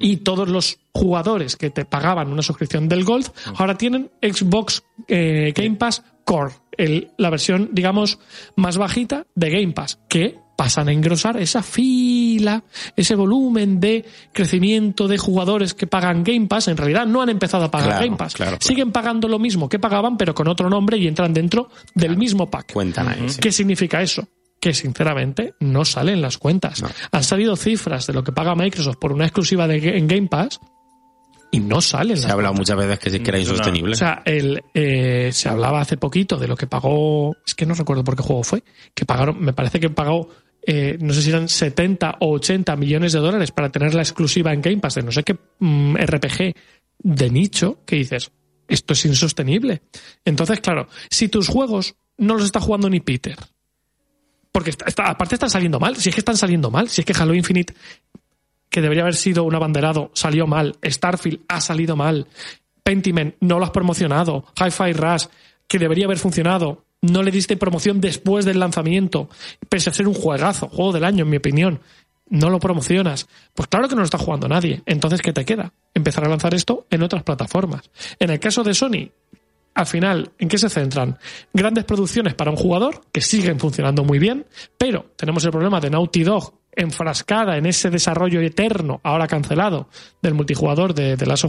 Y 0.00 0.18
todos 0.18 0.48
los 0.48 0.78
jugadores 0.92 1.56
que 1.56 1.70
te 1.70 1.84
pagaban 1.84 2.32
una 2.32 2.42
suscripción 2.42 2.88
del 2.88 3.04
Gold 3.04 3.30
ahora 3.56 3.76
tienen 3.78 4.10
Xbox 4.20 4.82
eh, 5.06 5.52
Game 5.54 5.76
Pass 5.76 6.02
Core, 6.24 6.52
el- 6.76 7.12
la 7.16 7.30
versión, 7.30 7.70
digamos, 7.72 8.18
más 8.56 8.76
bajita 8.76 9.26
de 9.36 9.50
Game 9.50 9.72
Pass, 9.72 10.00
que 10.08 10.36
pasan 10.58 10.88
a 10.88 10.92
engrosar 10.92 11.36
esa 11.36 11.62
fila, 11.62 12.64
ese 12.96 13.14
volumen 13.14 13.78
de 13.78 14.04
crecimiento 14.32 15.06
de 15.06 15.16
jugadores 15.16 15.72
que 15.72 15.86
pagan 15.86 16.24
Game 16.24 16.46
Pass. 16.48 16.66
En 16.66 16.76
realidad 16.76 17.06
no 17.06 17.22
han 17.22 17.28
empezado 17.28 17.62
a 17.66 17.70
pagar 17.70 17.90
Claro, 17.90 18.04
Game 18.04 18.16
Pass. 18.16 18.34
claro, 18.34 18.50
claro. 18.58 18.66
Siguen 18.66 18.90
pagando 18.90 19.28
lo 19.28 19.38
mismo 19.38 19.68
que 19.68 19.78
pagaban, 19.78 20.16
pero 20.16 20.34
con 20.34 20.48
otro 20.48 20.68
nombre 20.68 20.98
y 20.98 21.06
entran 21.06 21.32
dentro 21.32 21.70
del 21.94 22.16
mismo 22.16 22.50
pack. 22.50 22.72
Cuentan 22.72 23.06
ahí. 23.06 23.28
sí. 23.28 23.38
¿Qué 23.40 23.52
significa 23.52 24.02
eso? 24.02 24.26
Que 24.60 24.74
sinceramente 24.74 25.54
no 25.60 25.84
salen 25.84 26.20
las 26.20 26.38
cuentas. 26.38 26.82
No. 26.82 26.88
Han 27.12 27.22
salido 27.22 27.54
cifras 27.54 28.08
de 28.08 28.12
lo 28.14 28.24
que 28.24 28.32
paga 28.32 28.56
Microsoft 28.56 28.96
por 28.96 29.12
una 29.12 29.26
exclusiva 29.26 29.68
de, 29.68 29.96
en 29.96 30.08
Game 30.08 30.26
Pass 30.26 30.58
y 31.52 31.60
no 31.60 31.80
salen. 31.80 32.16
Se 32.16 32.22
las 32.24 32.30
ha 32.32 32.34
hablado 32.34 32.54
cuentas. 32.54 32.74
muchas 32.76 32.84
veces 32.88 32.98
que, 32.98 33.10
sí 33.10 33.20
que 33.20 33.28
era 33.30 33.38
No, 33.38 33.44
no. 33.44 33.50
insostenible. 33.52 33.92
O 33.92 33.96
sea, 33.96 34.22
el, 34.24 34.60
eh, 34.74 35.30
se 35.32 35.48
hablaba 35.48 35.80
hace 35.80 35.96
poquito 35.96 36.36
de 36.36 36.48
lo 36.48 36.56
que 36.56 36.66
pagó, 36.66 37.36
es 37.46 37.54
que 37.54 37.64
no 37.64 37.74
recuerdo 37.74 38.02
por 38.02 38.16
qué 38.16 38.24
juego 38.24 38.42
fue, 38.42 38.64
que 38.92 39.04
pagaron, 39.06 39.40
me 39.40 39.52
parece 39.52 39.78
que 39.78 39.88
pagó, 39.88 40.28
eh, 40.62 40.98
no 41.00 41.12
sé 41.14 41.22
si 41.22 41.30
eran 41.30 41.48
70 41.48 42.16
o 42.20 42.32
80 42.34 42.76
millones 42.76 43.12
de 43.12 43.20
dólares 43.20 43.50
para 43.52 43.70
tener 43.70 43.94
la 43.94 44.02
exclusiva 44.02 44.52
en 44.52 44.60
Game 44.62 44.78
Pass 44.78 44.94
de 44.96 45.02
no 45.02 45.12
sé 45.12 45.22
qué 45.22 45.36
mm, 45.58 45.96
RPG 45.96 46.54
de 47.00 47.30
nicho, 47.30 47.78
que 47.86 47.96
dices, 47.96 48.30
esto 48.66 48.92
es 48.92 49.04
insostenible. 49.06 49.82
Entonces, 50.24 50.60
claro, 50.60 50.88
si 51.10 51.28
tus 51.28 51.48
juegos 51.48 51.94
no 52.18 52.34
los 52.34 52.44
está 52.44 52.60
jugando 52.60 52.90
ni 52.90 53.00
Peter, 53.00 53.36
porque 54.52 54.70
está- 54.70 55.08
aparte 55.08 55.36
están 55.36 55.50
saliendo 55.50 55.78
mal, 55.78 55.96
si 55.96 56.08
es 56.08 56.14
que 56.14 56.20
están 56.20 56.36
saliendo 56.36 56.70
mal, 56.70 56.88
si 56.88 57.00
es 57.02 57.06
que 57.06 57.14
Halo 57.18 57.34
Infinite 57.34 57.74
que 58.70 58.82
debería 58.82 59.02
haber 59.02 59.14
sido 59.14 59.44
un 59.44 59.54
abanderado, 59.54 60.10
salió 60.12 60.46
mal. 60.46 60.76
Starfield 60.84 61.40
ha 61.48 61.58
salido 61.60 61.96
mal. 61.96 62.26
Pentiment 62.82 63.34
no 63.40 63.58
lo 63.58 63.64
has 63.64 63.70
promocionado. 63.70 64.44
Hi-Fi 64.60 64.92
Rush, 64.92 65.24
que 65.66 65.78
debería 65.78 66.04
haber 66.04 66.18
funcionado, 66.18 66.84
no 67.02 67.22
le 67.22 67.30
diste 67.30 67.56
promoción 67.56 68.00
después 68.00 68.44
del 68.44 68.60
lanzamiento, 68.60 69.28
pese 69.68 69.90
a 69.90 69.92
ser 69.92 70.08
un 70.08 70.14
juegazo, 70.14 70.68
juego 70.68 70.92
del 70.92 71.04
año, 71.04 71.24
en 71.24 71.30
mi 71.30 71.36
opinión. 71.36 71.80
No 72.30 72.50
lo 72.50 72.58
promocionas. 72.58 73.26
Pues 73.54 73.68
claro 73.68 73.88
que 73.88 73.94
no 73.94 74.02
lo 74.02 74.04
está 74.04 74.18
jugando 74.18 74.48
nadie. 74.48 74.82
Entonces, 74.84 75.22
¿qué 75.22 75.32
te 75.32 75.44
queda? 75.44 75.72
Empezar 75.94 76.24
a 76.24 76.28
lanzar 76.28 76.54
esto 76.54 76.86
en 76.90 77.02
otras 77.02 77.22
plataformas. 77.22 77.90
En 78.18 78.30
el 78.30 78.38
caso 78.38 78.62
de 78.62 78.74
Sony, 78.74 79.10
al 79.74 79.86
final, 79.86 80.32
¿en 80.38 80.48
qué 80.48 80.58
se 80.58 80.68
centran? 80.68 81.18
Grandes 81.52 81.84
producciones 81.84 82.34
para 82.34 82.50
un 82.50 82.56
jugador 82.56 83.02
que 83.12 83.20
siguen 83.20 83.60
funcionando 83.60 84.04
muy 84.04 84.18
bien, 84.18 84.44
pero 84.76 85.06
tenemos 85.16 85.44
el 85.44 85.52
problema 85.52 85.80
de 85.80 85.90
Naughty 85.90 86.24
Dog 86.24 86.52
enfrascada 86.72 87.56
en 87.56 87.66
ese 87.66 87.88
desarrollo 87.88 88.40
eterno, 88.40 89.00
ahora 89.02 89.26
cancelado, 89.26 89.88
del 90.20 90.34
multijugador 90.34 90.94
de, 90.94 91.16
de 91.16 91.26
Last 91.26 91.46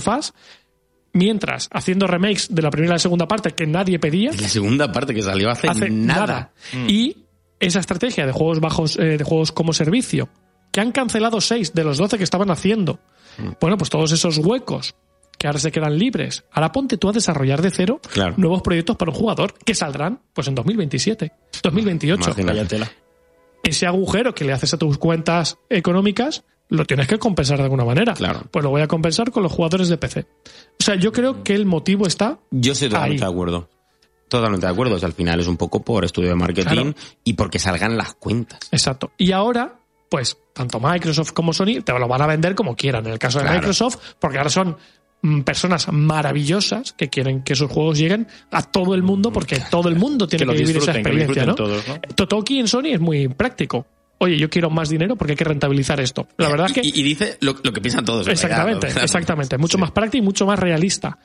mientras 1.14 1.68
haciendo 1.72 2.08
remakes 2.08 2.48
de 2.54 2.62
la 2.62 2.70
primera 2.70 2.94
y 2.94 2.96
la 2.96 3.00
segunda 3.00 3.28
parte 3.28 3.52
que 3.52 3.66
nadie 3.68 4.00
pedía, 4.00 4.32
La 4.32 4.48
segunda 4.48 4.92
parte 4.92 5.14
que 5.14 5.22
salió 5.22 5.50
hace, 5.50 5.68
hace 5.70 5.90
nada. 5.90 6.26
nada. 6.74 6.88
Y 6.88 7.26
esa 7.60 7.80
estrategia 7.80 8.26
de 8.26 8.32
juegos 8.32 8.60
bajos, 8.60 8.98
eh, 8.98 9.18
de 9.18 9.24
juegos 9.24 9.52
como 9.52 9.74
servicio, 9.74 10.30
que 10.72 10.82
han 10.82 10.92
cancelado 10.92 11.42
seis 11.42 11.74
de 11.74 11.84
los 11.84 11.98
12 11.98 12.18
que 12.18 12.24
estaban 12.24 12.52
haciendo. 12.52 13.00
Bueno, 13.60 13.78
pues 13.78 13.90
todos 13.90 14.12
esos 14.12 14.38
huecos 14.38 14.96
que 15.38 15.48
ahora 15.48 15.60
se 15.60 15.72
quedan 15.72 15.98
libres. 15.98 16.44
Ahora 16.52 16.72
ponte 16.72 16.98
tú 16.98 17.08
a 17.10 17.14
desarrollar 17.14 17.62
de 17.62 17.72
cero 17.72 18.02
Claro. 18.12 18.34
nuevos 18.38 18.62
proyectos 18.62 18.98
para 18.98 19.12
un 19.12 19.18
jugador 19.18 19.54
que 19.54 19.74
saldrán 19.74 20.22
pues 20.34 20.48
en 20.50 20.56
2027, 20.56 21.32
2028. 21.64 22.36
Imagínate. 22.38 22.80
Ese 23.64 23.86
agujero 23.88 24.34
que 24.36 24.44
le 24.46 24.52
haces 24.54 24.74
a 24.74 24.78
tus 24.78 24.98
cuentas 24.98 25.58
económicas 25.70 26.44
lo 26.70 26.86
tienes 26.86 27.08
que 27.08 27.18
compensar 27.18 27.58
de 27.58 27.64
alguna 27.64 27.84
manera. 27.86 28.14
Claro. 28.14 28.44
Pues 28.52 28.64
lo 28.64 28.70
voy 28.70 28.82
a 28.82 28.88
compensar 28.88 29.32
con 29.32 29.44
los 29.44 29.52
jugadores 29.52 29.90
de 29.90 29.98
PC. 29.98 30.26
O 30.80 30.84
sea, 30.84 30.96
yo 30.96 31.12
creo 31.12 31.44
que 31.44 31.54
el 31.56 31.66
motivo 31.66 32.06
está 32.08 32.40
Yo 32.52 32.74
estoy 32.74 32.90
totalmente 32.90 33.24
Ahí. 33.24 33.28
de 33.30 33.34
acuerdo. 33.34 33.70
Totalmente 34.28 34.68
de 34.68 34.72
acuerdo. 34.72 34.96
O 34.96 35.00
sea, 35.00 35.08
al 35.08 35.14
final 35.14 35.40
es 35.40 35.48
un 35.48 35.58
poco 35.58 35.82
por 35.84 36.06
estudio 36.06 36.30
de 36.30 36.36
marketing 36.36 36.70
Claro. 36.72 36.94
y 37.24 37.34
porque 37.34 37.58
salgan 37.60 37.98
las 37.98 38.14
cuentas. 38.14 38.60
Exacto. 38.72 39.12
Y 39.18 39.32
ahora, 39.32 39.80
pues, 40.10 40.38
tanto 40.54 40.80
Microsoft 40.80 41.32
como 41.34 41.52
Sony 41.54 41.82
te 41.84 41.92
lo 41.98 42.08
van 42.08 42.22
a 42.22 42.28
vender 42.28 42.54
como 42.54 42.76
quieran. 42.76 43.06
En 43.08 43.14
el 43.14 43.20
caso 43.20 43.40
de 43.40 43.46
Claro. 43.46 43.58
Microsoft, 43.60 43.98
porque 44.20 44.38
ahora 44.38 44.52
son 44.52 44.78
mm, 45.24 45.42
personas 45.42 45.92
maravillosas 45.92 46.94
que 46.94 47.10
quieren 47.10 47.42
que 47.44 47.56
sus 47.56 47.72
juegos 47.72 47.98
lleguen 47.98 48.28
a 48.52 48.62
todo 48.62 48.94
el 48.94 49.02
mundo, 49.02 49.32
porque 49.32 49.60
todo 49.72 49.90
el 49.90 49.96
mundo 49.96 50.28
tiene 50.28 50.46
Que 50.46 50.52
vivir 50.60 50.78
esa 50.78 50.92
que 50.94 51.00
experiencia, 51.00 51.46
¿no? 51.48 51.56
todos, 51.56 51.88
¿no? 51.88 51.96
Totoki 52.16 52.60
en 52.60 52.68
Sony 52.68 52.90
es 52.94 53.00
muy 53.00 53.28
práctico. 53.30 53.88
Oye, 54.20 54.38
yo 54.38 54.50
quiero 54.50 54.70
más 54.70 54.90
dinero 54.90 55.16
porque 55.16 55.32
hay 55.34 55.38
que 55.38 55.46
rentabilizar 55.46 56.00
esto. 56.00 56.28
La 56.38 56.50
verdad 56.50 56.68
es 56.68 56.74
que 56.74 56.82
Y, 56.84 56.92
y 57.00 57.04
dice 57.04 57.38
lo, 57.42 57.56
lo 57.64 57.72
que 57.74 57.82
piensan 57.82 58.04
todos. 58.06 58.28
en 58.28 58.34
Exactamente, 58.34 58.88
exactamente. 58.88 59.58
Mucho 59.58 59.78
más 59.78 59.92
práctico 59.92 60.22
y 60.24 60.26
mucho 60.26 60.46
más 60.46 60.60
realista. 60.60 61.18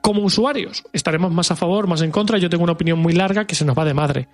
Como 0.00 0.22
usuarios, 0.22 0.84
estaremos 0.92 1.32
más 1.32 1.50
a 1.50 1.56
favor, 1.56 1.86
más 1.86 2.02
en 2.02 2.10
contra. 2.10 2.38
Yo 2.38 2.48
tengo 2.50 2.64
una 2.64 2.72
opinión 2.72 2.98
muy 2.98 3.12
larga 3.12 3.46
que 3.46 3.54
se 3.54 3.64
nos 3.64 3.78
va 3.78 3.84
de 3.84 3.94
madre. 3.94 4.28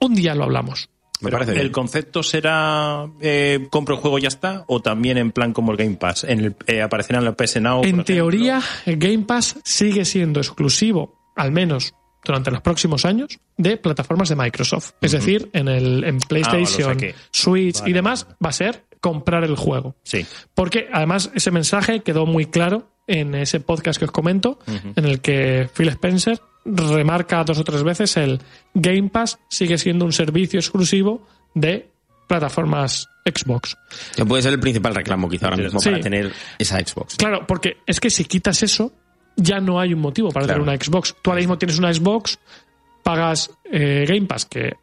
Un 0.00 0.14
día 0.14 0.34
lo 0.34 0.44
hablamos. 0.44 0.90
Me 1.20 1.30
parece 1.30 1.50
¿El 1.52 1.58
bien. 1.58 1.72
concepto 1.72 2.22
será 2.22 3.06
eh, 3.20 3.66
compro 3.70 3.96
el 3.96 4.00
juego 4.00 4.18
y 4.18 4.22
ya 4.22 4.28
está? 4.28 4.64
¿O 4.68 4.80
también 4.80 5.18
en 5.18 5.32
plan 5.32 5.52
como 5.52 5.72
el 5.72 5.76
Game 5.78 5.96
Pass? 5.96 6.22
En 6.22 6.38
el, 6.40 6.56
eh, 6.68 6.82
¿Aparecerá 6.82 7.18
en 7.18 7.24
la 7.24 7.32
PS 7.34 7.60
Now? 7.60 7.82
En 7.82 8.04
teoría, 8.04 8.62
el 8.86 8.98
Game 8.98 9.24
Pass 9.24 9.56
sigue 9.64 10.04
siendo 10.04 10.38
exclusivo, 10.38 11.18
al 11.34 11.50
menos 11.50 11.94
durante 12.28 12.50
los 12.52 12.60
próximos 12.60 13.04
años, 13.04 13.38
de 13.56 13.76
plataformas 13.78 14.28
de 14.28 14.36
Microsoft. 14.36 14.92
Es 15.00 15.12
decir, 15.12 15.50
en, 15.52 15.66
el, 15.68 16.04
en 16.04 16.18
PlayStation, 16.18 16.90
Ah, 16.90 16.94
saqué. 16.94 17.14
Switch 17.32 17.78
Vale, 17.80 17.90
y 17.90 17.92
demás, 17.94 18.24
vale. 18.24 18.36
va 18.44 18.50
a 18.50 18.52
ser 18.52 18.84
comprar 19.00 19.42
el 19.44 19.56
juego. 19.56 19.96
Sí. 20.02 20.24
Porque 20.54 20.88
además 20.92 21.30
ese 21.34 21.50
mensaje 21.50 22.00
quedó 22.00 22.26
muy 22.26 22.46
claro 22.46 22.90
en 23.06 23.34
ese 23.34 23.60
podcast 23.60 23.98
que 23.98 24.04
os 24.04 24.10
comento, 24.12 24.58
en 24.94 25.04
el 25.06 25.20
que 25.20 25.68
Phil 25.74 25.88
Spencer 25.88 26.38
remarca 26.66 27.42
dos 27.44 27.58
o 27.58 27.64
tres 27.64 27.82
veces 27.82 28.16
el 28.18 28.40
Game 28.74 29.08
Pass 29.08 29.38
sigue 29.48 29.78
siendo 29.78 30.04
un 30.04 30.12
servicio 30.12 30.60
exclusivo 30.60 31.26
de 31.54 31.88
plataformas 32.26 33.08
Xbox. 33.24 33.76
Que 34.14 34.24
puede 34.26 34.42
ser 34.42 34.52
el 34.52 34.60
principal 34.60 34.94
reclamo 34.94 35.28
quizá 35.28 35.46
ahora 35.46 35.56
mismo 35.56 35.80
Sí. 35.80 35.88
para 35.90 36.02
tener 36.02 36.32
esa 36.58 36.78
Xbox. 36.78 37.16
Claro, 37.16 37.46
porque 37.46 37.78
es 37.86 38.00
que 38.00 38.10
si 38.10 38.24
quitas 38.26 38.62
eso, 38.62 38.92
ya 39.38 39.60
no 39.60 39.80
hay 39.80 39.94
un 39.94 40.00
motivo 40.00 40.28
para 40.30 40.44
Claro. 40.46 40.62
tener 40.64 40.74
una 40.76 40.84
Xbox. 40.84 41.14
Tú 41.22 41.30
ahora 41.30 41.40
mismo 41.40 41.56
tienes 41.56 41.78
una 41.78 41.92
Xbox, 41.94 42.38
pagas 43.02 43.50
eh, 43.64 44.04
Game 44.06 44.26
Pass, 44.26 44.44
que 44.44 44.74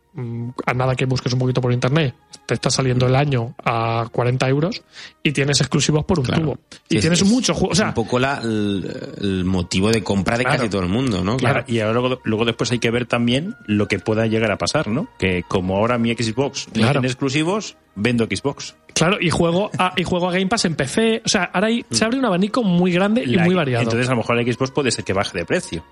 a 0.66 0.74
nada 0.74 0.96
que 0.96 1.06
busques 1.06 1.34
un 1.34 1.40
poquito 1.40 1.60
por 1.62 1.74
internet, 1.74 2.16
te 2.46 2.54
está 2.54 2.70
saliendo 2.70 3.06
el 3.06 3.16
año 3.16 3.54
a 3.66 4.08
40 4.12 4.48
euros 4.48 4.82
y 5.22 5.32
tienes 5.34 5.60
exclusivos 5.60 6.06
por 6.06 6.20
un 6.20 6.26
Claro. 6.26 6.42
tubo. 6.42 6.58
Y 6.90 6.96
es- 6.98 7.02
tienes 7.02 7.22
es- 7.22 7.28
muchos 7.30 7.58
juegos. 7.58 7.74
O 7.74 7.76
sea, 7.76 7.88
un 7.90 7.94
poco 7.94 8.18
la- 8.20 8.40
el, 8.42 9.14
el 9.22 9.44
motivo 9.46 9.92
de 9.92 10.04
compra 10.04 10.38
de 10.38 10.44
Claro. 10.46 10.60
casi 10.60 10.70
todo 10.70 10.82
el 10.84 10.90
mundo, 10.90 11.24
¿no? 11.24 11.36
Claro. 11.38 11.64
Y 11.68 11.80
ahora 11.80 12.00
luego, 12.00 12.22
luego 12.24 12.46
después 12.46 12.72
hay 12.72 12.80
que 12.80 12.92
ver 12.92 13.06
también 13.06 13.56
lo 13.68 13.88
que 13.88 14.00
pueda 14.00 14.26
llegar 14.28 14.52
a 14.52 14.58
pasar, 14.58 14.88
¿no? 14.88 15.08
Que 15.20 15.44
como 15.48 15.76
ahora 15.78 15.98
mi 15.98 16.14
Xbox 16.14 16.68
tiene 16.72 16.92
exclusivos, 17.08 17.76
vendo 17.96 18.26
Xbox. 18.26 18.76
Claro, 18.94 19.18
y 19.20 19.30
juego 19.30 19.70
a, 19.78 19.92
y 19.98 20.04
juego 20.06 20.30
a 20.30 20.32
Game 20.32 20.48
Pass 20.48 20.64
en 20.64 20.76
PC. 20.76 21.22
O 21.26 21.28
sea, 21.30 21.44
ahora 21.54 21.68
hay- 21.68 21.86
se 21.92 22.06
abre 22.06 22.18
un 22.18 22.24
abanico 22.26 22.64
muy 22.64 22.94
grande 22.94 23.22
y 23.24 23.36
La- 23.36 23.44
muy 23.44 23.54
variado. 23.54 23.84
Entonces 23.84 24.08
a 24.08 24.12
lo 24.12 24.18
mejor 24.18 24.40
el 24.40 24.54
Xbox 24.54 24.72
puede 24.72 24.92
ser 24.92 25.04
que 25.04 25.12
baje 25.12 25.38
de 25.38 25.46
precio. 25.46 25.84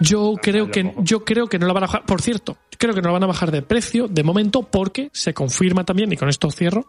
yo 0.00 0.34
creo 0.40 0.70
que 0.70 0.94
yo 0.98 1.24
creo 1.24 1.48
que 1.48 1.58
no 1.58 1.66
la 1.66 1.72
van 1.72 1.82
a 1.82 1.86
bajar. 1.86 2.04
Por 2.06 2.22
cierto, 2.22 2.56
creo 2.78 2.94
que 2.94 3.02
no 3.02 3.12
van 3.12 3.24
a 3.24 3.26
bajar 3.26 3.50
de 3.50 3.62
precio 3.62 4.08
de 4.08 4.22
momento 4.22 4.62
porque 4.62 5.10
se 5.12 5.34
confirma 5.34 5.84
también 5.84 6.12
y 6.12 6.16
con 6.16 6.28
esto 6.28 6.50
cierro 6.50 6.86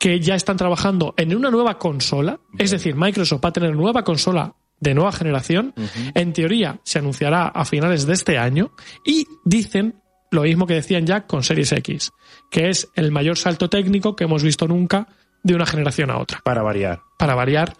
que 0.00 0.20
ya 0.20 0.34
están 0.34 0.56
trabajando 0.56 1.14
en 1.16 1.34
una 1.34 1.50
nueva 1.50 1.78
consola. 1.78 2.40
Es 2.58 2.70
decir, 2.70 2.94
Microsoft 2.94 3.44
va 3.44 3.48
a 3.48 3.52
tener 3.52 3.74
nueva 3.74 4.04
consola 4.04 4.54
de 4.80 4.94
nueva 4.94 5.10
generación. 5.12 5.74
En 6.14 6.32
teoría 6.32 6.80
se 6.84 7.00
anunciará 7.00 7.48
a 7.48 7.64
finales 7.64 8.06
de 8.06 8.14
este 8.14 8.38
año 8.38 8.70
y 9.04 9.26
dicen 9.44 10.00
lo 10.30 10.42
mismo 10.42 10.66
que 10.66 10.74
decían 10.74 11.06
ya 11.06 11.26
con 11.26 11.42
Series 11.42 11.72
X, 11.72 12.12
que 12.50 12.68
es 12.68 12.88
el 12.94 13.10
mayor 13.10 13.38
salto 13.38 13.68
técnico 13.68 14.14
que 14.14 14.24
hemos 14.24 14.42
visto 14.42 14.68
nunca 14.68 15.08
de 15.42 15.54
una 15.54 15.66
generación 15.66 16.10
a 16.10 16.18
otra 16.18 16.40
Para 16.44 16.62
variar. 16.62 17.00
para 17.18 17.34
variar. 17.34 17.74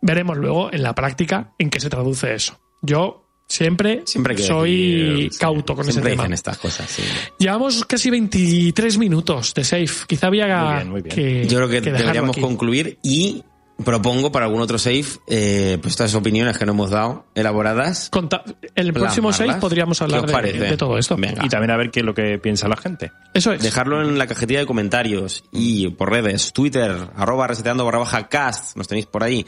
Veremos 0.00 0.36
luego 0.38 0.72
en 0.72 0.82
la 0.82 0.94
práctica 0.94 1.52
en 1.58 1.70
qué 1.70 1.78
se 1.78 1.90
traduce 1.90 2.34
eso. 2.34 2.58
Yo 2.80 3.28
siempre, 3.48 4.02
Siempre 4.06 4.34
que 4.34 4.42
soy 4.42 4.72
decir- 4.72 5.32
sí, 5.32 5.38
cauto 5.38 5.74
con 5.74 5.82
ese 5.84 5.92
siempre 5.92 6.12
tema. 6.12 6.22
dicen 6.24 6.34
estas 6.34 6.58
cosas, 6.58 6.88
sí. 6.90 7.02
Llevamos 7.38 7.84
casi 7.84 8.10
23 8.10 8.98
minutos 8.98 9.52
de 9.54 9.64
safe. 9.64 10.06
Quizá 10.06 10.28
había 10.28 10.46
Muy 10.64 10.74
bien, 10.76 10.90
muy 10.90 11.02
bien. 11.02 11.14
que. 11.14 11.46
Yo 11.48 11.58
creo 11.58 11.68
que, 11.68 11.80
dejarlo 11.80 11.98
deberíamos 11.98 12.30
aquí. 12.30 12.40
concluir 12.40 12.98
y 13.02 13.44
propongo 13.84 14.30
para 14.30 14.44
algún 14.46 14.60
otro 14.60 14.78
safe 14.78 15.04
eh, 15.26 15.76
pues 15.80 15.94
estas 15.94 16.14
opiniones 16.14 16.56
que 16.56 16.64
no 16.66 16.72
hemos 16.72 16.90
dado 16.90 17.26
elaboradas. 17.34 18.10
Conta- 18.10 18.44
el 18.76 18.92
próximo. 18.92 19.32
6 19.32 19.54
podríamos 19.54 19.98
¿Qué 19.98 20.04
hablar 20.04 20.24
de, 20.42 20.52
de 20.52 20.76
todo 20.76 20.98
esto. 20.98 21.16
Venga. 21.16 21.44
Y 21.44 21.48
también 21.48 21.72
a 21.72 21.76
ver 21.76 21.90
qué 21.90 22.00
es 22.00 22.06
lo 22.06 22.14
que 22.14 22.38
piensa 22.38 22.68
la 22.68 22.76
gente. 22.76 23.10
Eso 23.34 23.52
es. 23.52 23.60
Dejarlo 23.62 24.00
en 24.02 24.18
la 24.18 24.26
cajetilla 24.28 24.60
de 24.60 24.66
comentarios 24.66 25.42
y 25.52 25.88
por 25.88 26.10
redes, 26.12 26.52
Twitter, 26.52 26.92
arroba 27.16 27.48
reseteando 27.48 27.84
barra 27.84 27.98
baja 27.98 28.28
cast, 28.28 28.76
nos 28.76 28.86
tenéis 28.86 29.06
por 29.06 29.24
ahí. 29.24 29.44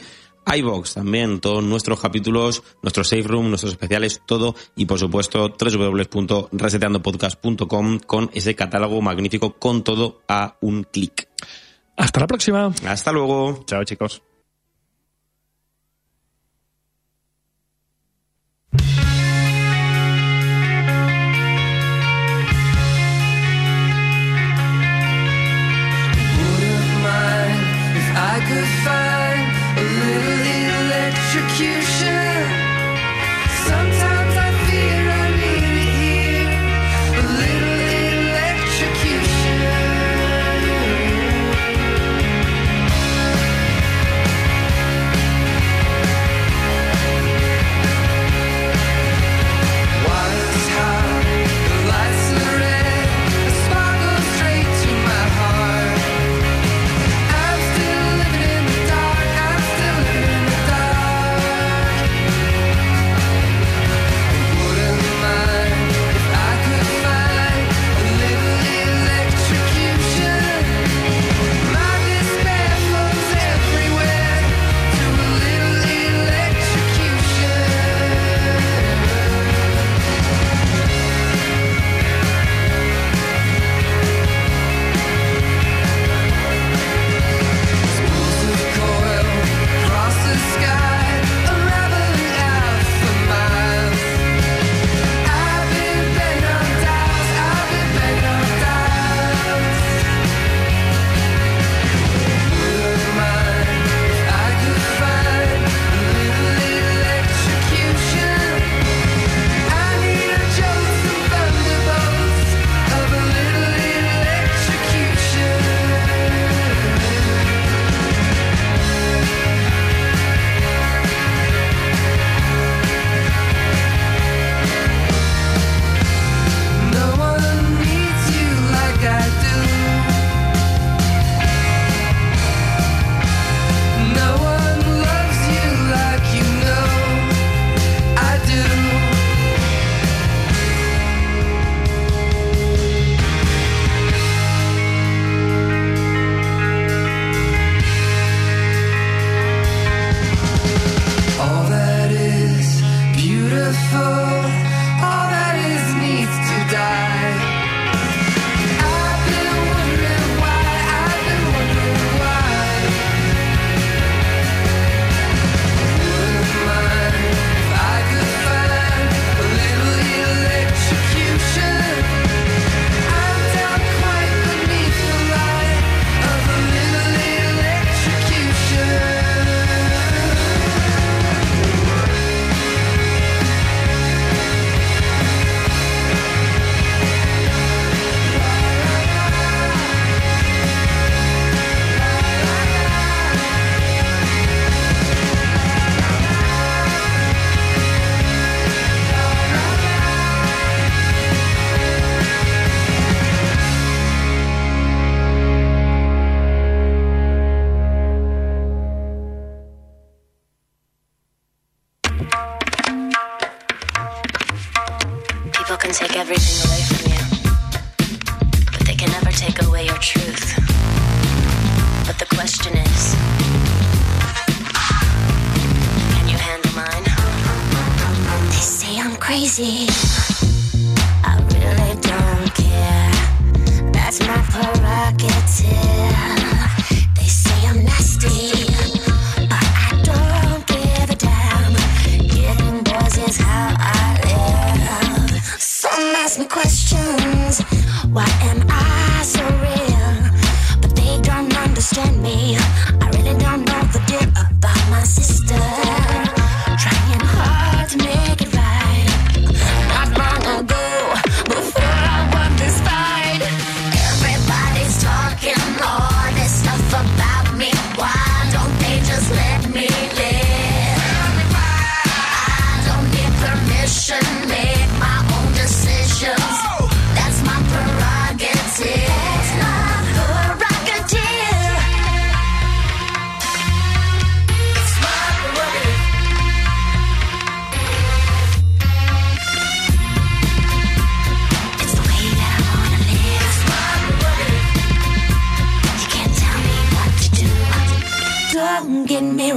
iBox 0.46 0.94
también, 0.94 1.40
todos 1.40 1.62
nuestros 1.62 2.00
capítulos, 2.00 2.62
nuestro 2.83 3.04
safe 3.04 3.22
room, 3.22 3.48
nuestros 3.48 3.72
especiales, 3.72 4.22
todo. 4.26 4.54
Y 4.76 4.85
por 4.87 4.98
supuesto, 4.98 5.54
www.reseteandopodcast.com 5.59 8.00
con 8.00 8.30
ese 8.33 8.54
catálogo 8.54 9.00
magnífico 9.00 9.54
con 9.54 9.83
todo 9.85 10.20
a 10.28 10.59
un 10.61 10.85
clic. 10.85 11.28
Hasta 11.96 12.20
la 12.20 12.26
próxima. 12.26 12.74
Hasta 12.87 13.12
luego. 13.12 13.64
Chao, 13.66 13.85
chicos. 13.85 14.22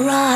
right. 0.04 0.27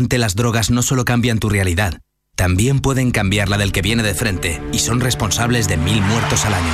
instante 0.00 0.16
las 0.16 0.34
drogas 0.34 0.70
no 0.70 0.80
solo 0.80 1.04
cambian 1.04 1.38
tu 1.38 1.50
realidad, 1.50 2.00
también 2.34 2.80
pueden 2.80 3.10
cambiar 3.10 3.50
la 3.50 3.58
del 3.58 3.70
que 3.70 3.82
viene 3.82 4.02
de 4.02 4.14
frente 4.14 4.58
y 4.72 4.78
son 4.78 4.98
responsables 4.98 5.68
de 5.68 5.76
mil 5.76 6.00
muertos 6.00 6.46
al 6.46 6.54
año. 6.54 6.72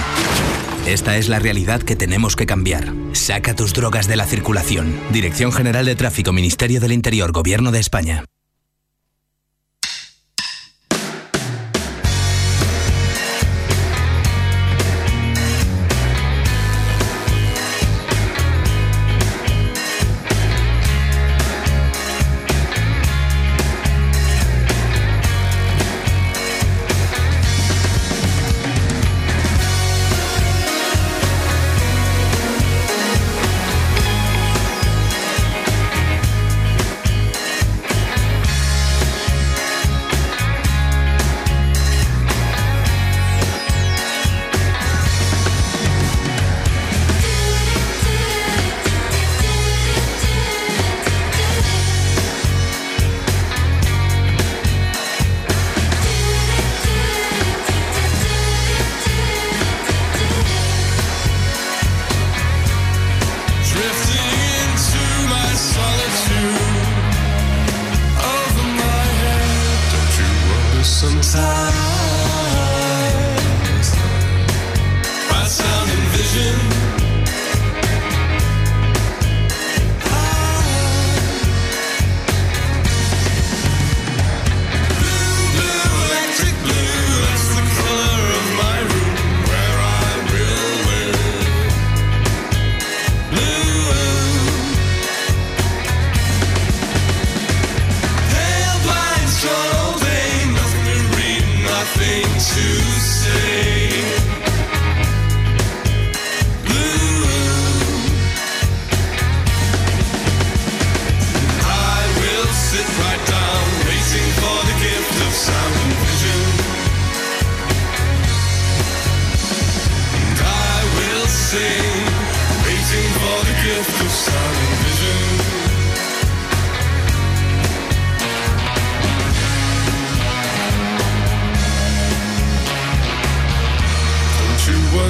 Esta 0.86 1.16
es 1.16 1.28
la 1.28 1.40
realidad 1.40 1.82
que 1.82 1.96
tenemos 1.96 2.36
que 2.36 2.46
cambiar. 2.46 2.94
Saca 3.14 3.56
tus 3.56 3.72
drogas 3.72 4.06
de 4.06 4.14
la 4.14 4.26
circulación. 4.26 4.94
Dirección 5.10 5.50
General 5.50 5.84
de 5.84 5.96
Tráfico, 5.96 6.32
Ministerio 6.32 6.78
del 6.78 6.92
Interior, 6.92 7.32
Gobierno 7.32 7.72
de 7.72 7.80
España. 7.80 8.24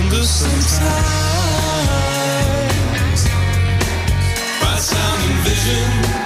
longer 0.09 0.25
sometimes. 0.25 0.85
by 4.61 4.77
sound 4.79 5.23
and 5.31 5.41
vision. 5.45 6.26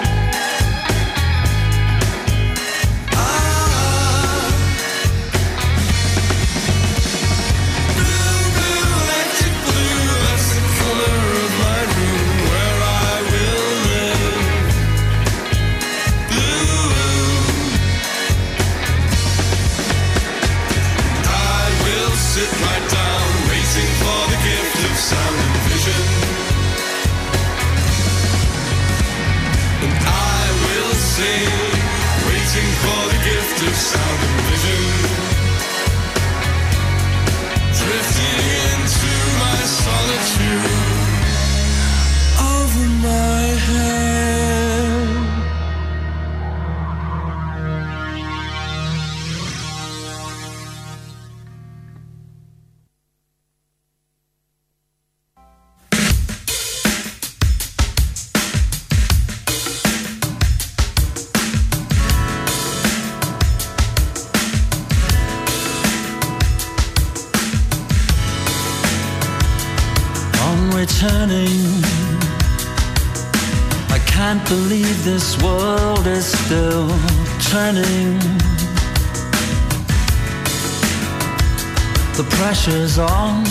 is 82.91 82.99
on. 82.99 83.45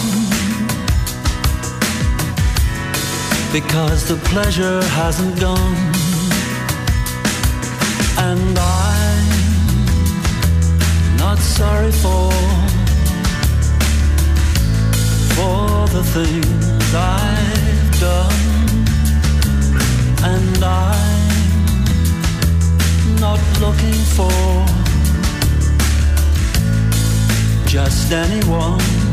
Because 3.51 4.07
the 4.07 4.17
pleasure 4.31 4.81
hasn't 4.99 5.39
gone. 5.39 5.77
And 8.27 8.57
I'm 8.57 9.27
not 11.17 11.37
sorry 11.37 11.91
for, 12.03 12.31
for 15.35 15.87
the 15.95 16.03
things 16.15 16.93
I've 16.93 17.99
done. 18.07 18.41
And 20.33 20.63
I'm 20.63 21.29
not 23.25 23.41
looking 23.63 24.01
for 24.17 24.39
just 27.67 28.11
anyone. 28.11 29.08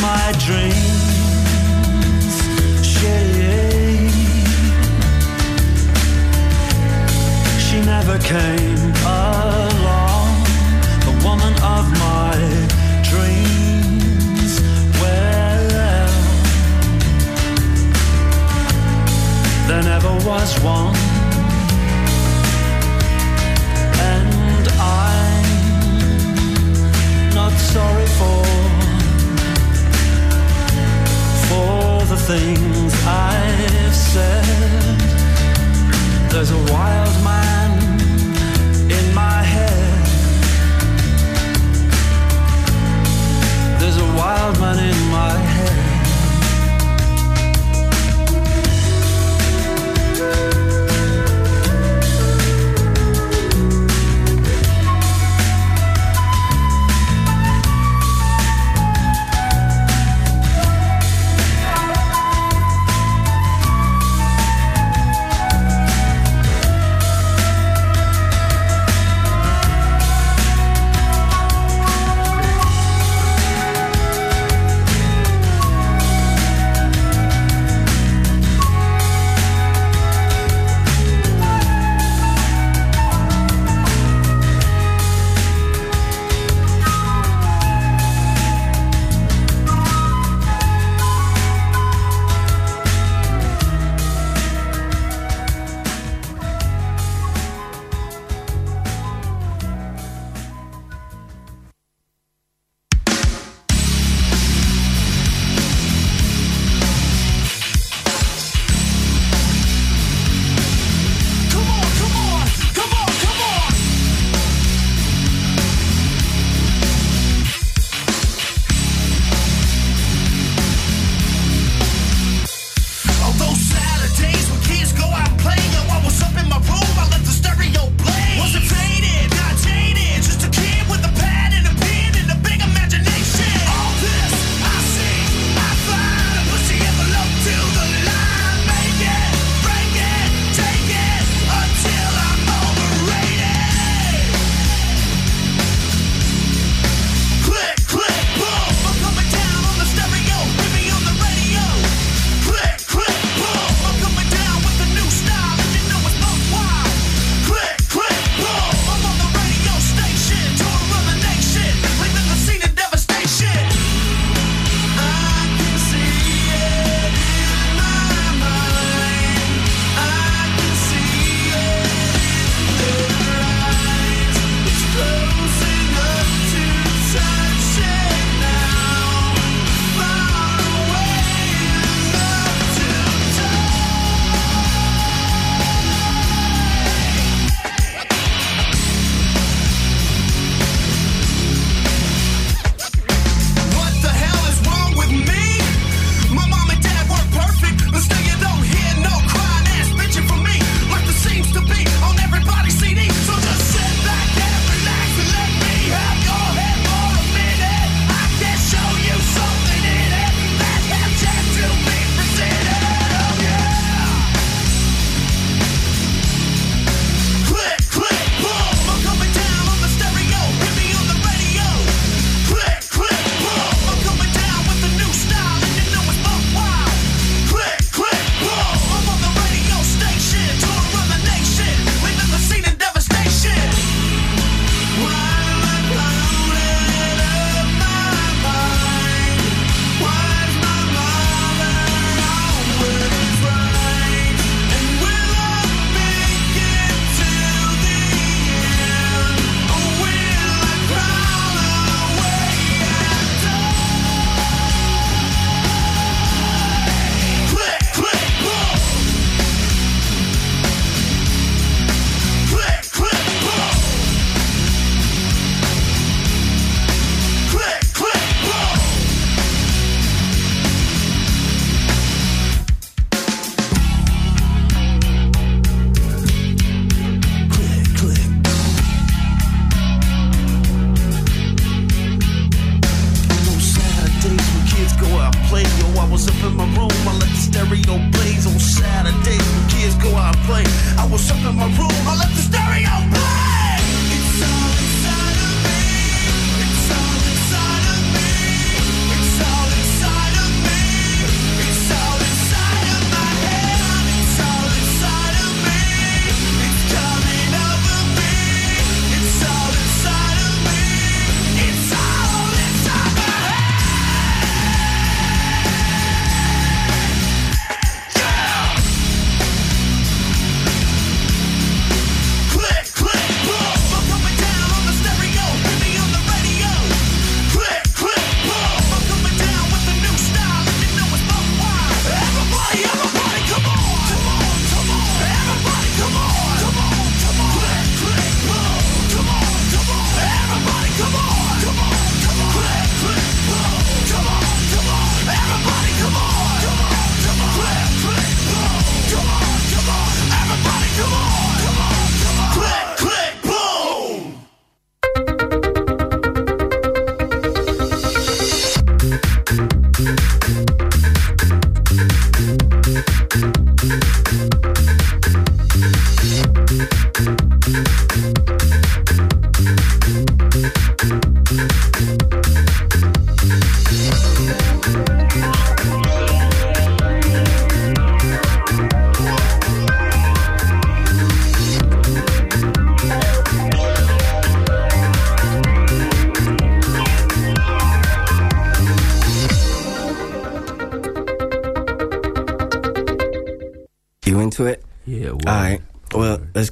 my 0.00 0.32
dream 0.38 0.65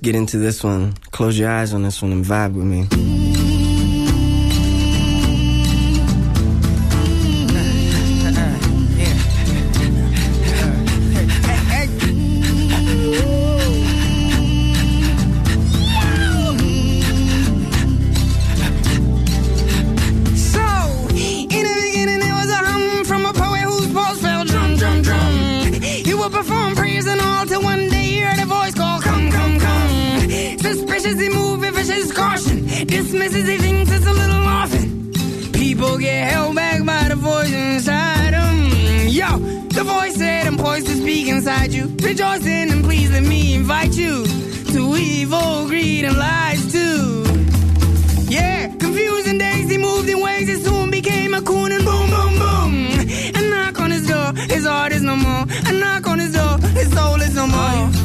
get 0.04 0.14
into 0.14 0.36
this 0.36 0.62
one. 0.62 0.92
Close 1.12 1.38
your 1.38 1.50
eyes 1.50 1.72
on 1.72 1.82
this 1.82 2.02
one 2.02 2.12
and 2.12 2.24
vibe 2.24 2.52
with 2.52 2.64
me. 2.66 3.53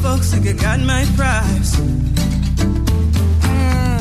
Folks 0.10 0.32
think 0.34 0.48
I 0.48 0.54
got 0.54 0.80
my 0.80 1.04
prize. 1.18 1.72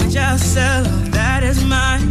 Which 0.01 0.17
mm, 0.17 0.27
I'll 0.29 0.39
sell, 0.39 0.83
that 1.19 1.43
is 1.43 1.59
mine. 1.65 2.07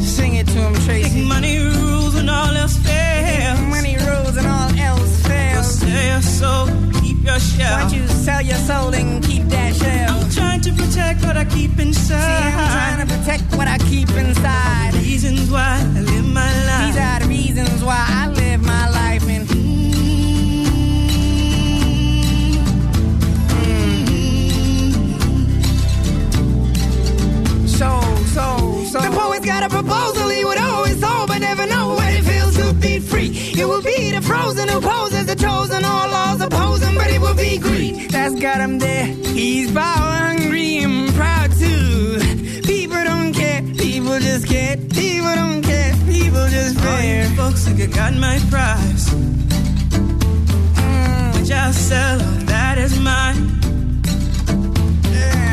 Sing 0.00 0.36
it 0.40 0.46
to 0.54 0.58
him, 0.66 0.74
Tracy. 0.86 1.08
Think 1.08 1.28
money 1.36 1.58
rules 1.58 2.14
when 2.14 2.28
all 2.28 2.54
else 2.62 2.76
fails. 2.86 3.60
Money 3.76 3.96
rules 4.08 4.36
and 4.40 4.46
all 4.56 4.70
else 4.88 5.14
fails. 5.26 5.68
sell 5.80 6.04
your 6.12 6.22
soul, 6.38 6.66
keep 7.00 7.18
your 7.28 7.40
shell. 7.40 7.74
Why 7.74 7.80
don't 7.82 7.94
you 7.98 8.06
sell 8.26 8.42
your 8.50 8.60
soul 8.68 8.94
and 8.94 9.24
keep 9.28 9.44
that 9.54 9.74
shell? 9.74 10.14
I'm 10.22 10.30
trying 10.30 10.62
to 10.66 10.72
protect 10.80 11.24
what 11.26 11.36
I 11.36 11.44
keep 11.56 11.74
inside. 11.84 12.28
See, 12.30 12.46
I'm 12.60 12.70
trying 12.78 13.00
to 13.04 13.08
protect 13.14 13.44
what 13.58 13.68
I 13.74 13.78
keep 13.90 14.10
inside. 14.10 14.94
Reasons 14.94 15.50
why 15.50 15.72
I 15.98 16.00
live 16.12 16.28
my 16.42 16.52
life. 16.68 16.86
These 16.86 17.02
are 17.08 17.18
the 17.22 17.28
reasons 17.38 17.78
why 17.88 18.02
I 18.20 18.28
live 18.40 18.60
my 18.62 18.84
life 18.90 19.15
The 28.36 29.10
poet's 29.16 29.46
got 29.46 29.62
a 29.62 29.68
proposal 29.70 30.28
he 30.28 30.44
would 30.44 30.58
always 30.58 31.02
hold, 31.02 31.28
but 31.28 31.38
never 31.38 31.66
know 31.66 31.94
what 31.94 32.12
it 32.12 32.22
feels 32.22 32.54
to 32.56 32.74
be 32.74 32.98
free. 32.98 33.30
It 33.58 33.66
will 33.66 33.80
be 33.80 34.10
the 34.10 34.20
frozen 34.20 34.68
who 34.68 34.78
poses 34.82 35.24
the 35.24 35.34
chosen, 35.34 35.82
all 35.86 36.08
laws 36.10 36.42
oppose 36.42 36.82
him, 36.82 36.96
but 36.96 37.08
it 37.10 37.18
will 37.18 37.34
be 37.34 37.56
greed. 37.56 38.10
That's 38.10 38.34
got 38.34 38.60
him 38.60 38.78
there. 38.78 39.06
He's 39.06 39.72
power 39.72 40.16
hungry 40.26 40.76
and 40.78 41.14
proud 41.14 41.50
too. 41.52 42.18
People 42.64 43.02
don't 43.04 43.32
care, 43.32 43.62
people 43.62 44.18
just 44.18 44.46
care. 44.46 44.76
People 44.76 45.34
don't 45.34 45.62
care, 45.62 45.94
people 46.04 46.46
just 46.48 46.76
All 46.84 47.00
you 47.00 47.24
folks 47.36 47.66
I 47.66 47.86
got 47.86 48.12
my 48.14 48.38
prize. 48.50 49.14
Which 51.34 51.50
I'll 51.50 51.72
sell, 51.72 52.18
that 52.52 52.76
is 52.76 53.00
mine. 53.00 53.48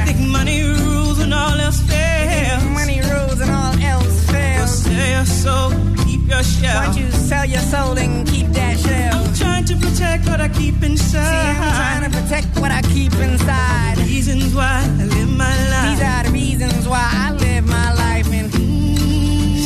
Think 0.05 0.19
money 0.29 0.63
rules 0.63 0.92
all 1.33 1.59
else 1.59 1.81
fails. 1.81 2.63
Money 2.79 2.99
rules 3.01 3.39
and 3.41 3.51
all 3.51 3.75
else 3.93 4.15
So 4.27 4.33
fails. 4.33 4.71
sell 4.83 5.09
your 5.15 5.25
soul, 5.25 5.69
keep 6.05 6.21
your 6.27 6.43
shell. 6.43 6.79
Why 6.79 6.85
don't 6.85 6.97
you 6.97 7.11
sell 7.11 7.45
your 7.45 7.61
soul 7.73 7.97
and 7.97 8.27
keep 8.27 8.47
that 8.59 8.75
shell? 8.79 9.17
I'm 9.25 9.33
trying 9.33 9.65
to 9.65 9.75
protect 9.77 10.27
what 10.29 10.39
I 10.41 10.49
keep 10.49 10.81
inside. 10.83 11.31
See. 11.33 11.61
I'm 11.61 11.73
trying 11.81 12.03
to 12.11 12.17
protect 12.17 12.47
what 12.61 12.71
I 12.71 12.81
keep 12.95 13.13
inside. 13.13 13.97
Reasons 13.99 14.53
why 14.55 14.83
I 14.99 15.03
live 15.15 15.29
my 15.45 15.55
life. 15.73 15.97
These 15.99 16.03
are 16.11 16.23
the 16.23 16.31
reasons 16.31 16.87
why 16.87 17.05
I 17.25 17.31
live 17.33 17.65
my 17.67 17.89
life 18.05 18.27
and 18.31 18.51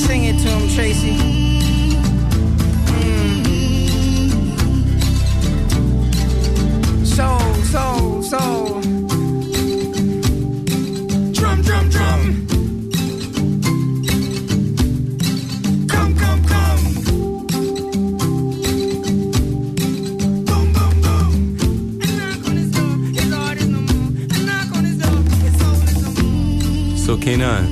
sing 0.05 0.23
it 0.25 0.37
to 0.43 0.49
him, 0.49 0.69
Tracy. 0.75 1.17
Mm. 6.97 7.05
So, 7.05 7.27
so, 7.73 8.21
so. 8.21 8.96
Kanan, 27.27 27.67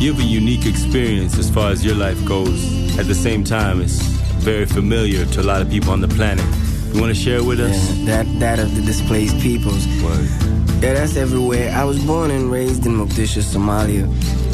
you 0.00 0.12
have 0.12 0.20
a 0.20 0.24
unique 0.24 0.66
experience 0.66 1.38
as 1.38 1.48
far 1.48 1.70
as 1.70 1.84
your 1.84 1.94
life 1.94 2.18
goes. 2.24 2.98
At 2.98 3.06
the 3.06 3.14
same 3.14 3.44
time, 3.44 3.80
it's 3.80 4.02
very 4.42 4.66
familiar 4.66 5.24
to 5.24 5.40
a 5.40 5.44
lot 5.44 5.62
of 5.62 5.70
people 5.70 5.92
on 5.92 6.00
the 6.00 6.08
planet. 6.08 6.44
You 6.92 7.00
want 7.00 7.14
to 7.14 7.20
share 7.22 7.44
with 7.44 7.60
us? 7.60 7.92
Yeah, 7.92 8.24
that 8.24 8.40
that 8.40 8.58
of 8.58 8.74
the 8.74 8.82
displaced 8.82 9.38
peoples. 9.38 9.86
Yeah, 9.86 10.94
that's 10.94 11.14
everywhere. 11.14 11.70
I 11.76 11.84
was 11.84 12.04
born 12.04 12.32
and 12.32 12.50
raised 12.50 12.86
in 12.86 12.96
Mogadishu, 12.96 13.40
Somalia. 13.40 14.06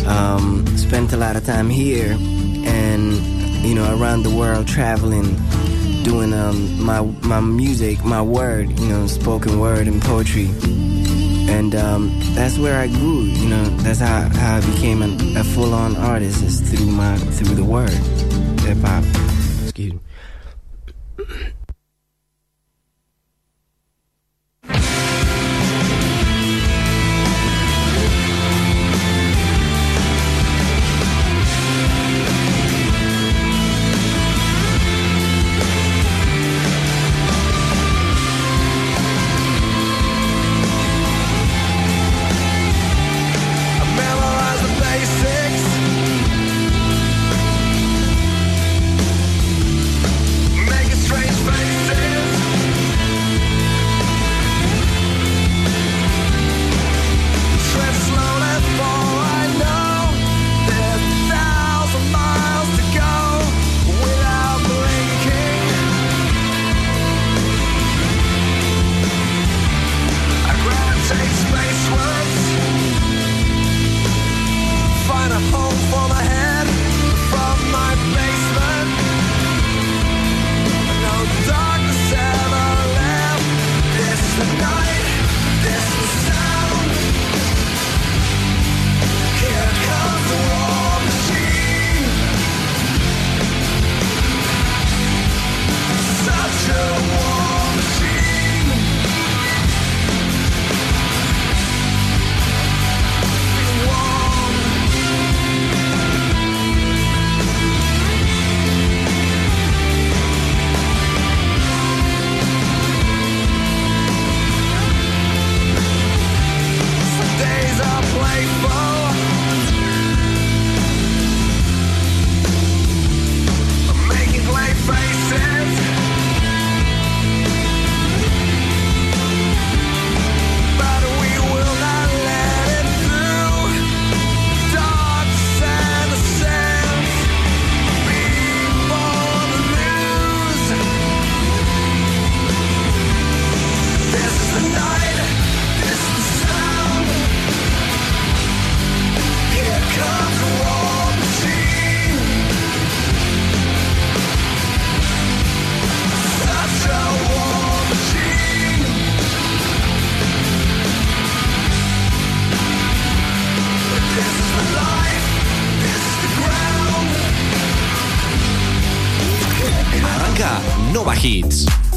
Um, 0.06 0.66
spent 0.76 1.14
a 1.14 1.16
lot 1.16 1.36
of 1.36 1.46
time 1.46 1.70
here, 1.70 2.12
and 2.12 3.14
you 3.64 3.74
know, 3.74 3.98
around 3.98 4.24
the 4.24 4.36
world, 4.36 4.68
traveling, 4.68 5.36
doing 6.02 6.34
um, 6.34 6.82
my 6.82 7.00
my 7.22 7.40
music, 7.40 8.04
my 8.04 8.20
word, 8.20 8.78
you 8.78 8.88
know, 8.90 9.06
spoken 9.06 9.58
word 9.58 9.88
and 9.88 10.02
poetry. 10.02 10.50
And 11.54 11.72
um, 11.76 12.10
that's 12.34 12.58
where 12.58 12.80
I 12.80 12.88
grew. 12.88 13.22
You 13.22 13.48
know, 13.48 13.64
that's 13.84 14.00
how, 14.00 14.28
how 14.28 14.56
I 14.56 14.60
became 14.60 15.02
an, 15.02 15.36
a 15.36 15.44
full-on 15.44 15.94
artist 15.96 16.42
is 16.42 16.60
through 16.60 16.86
my 16.86 17.16
through 17.16 17.54
the 17.54 17.64
word, 17.64 17.90
hip 18.66 18.78
hop. 18.78 19.23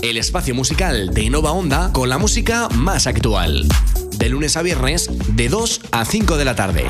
el 0.09 0.17
espacio 0.17 0.55
musical 0.55 1.13
de 1.13 1.23
Innova 1.23 1.51
Onda 1.51 1.91
con 1.91 2.07
la 2.07 2.17
música 2.17 2.69
más 2.69 3.07
actual. 3.07 3.67
De 4.17 4.29
lunes 4.29 4.55
a 4.55 4.61
viernes, 4.61 5.09
de 5.35 5.49
2 5.49 5.81
a 5.91 6.05
5 6.05 6.37
de 6.37 6.45
la 6.45 6.55
tarde. 6.55 6.85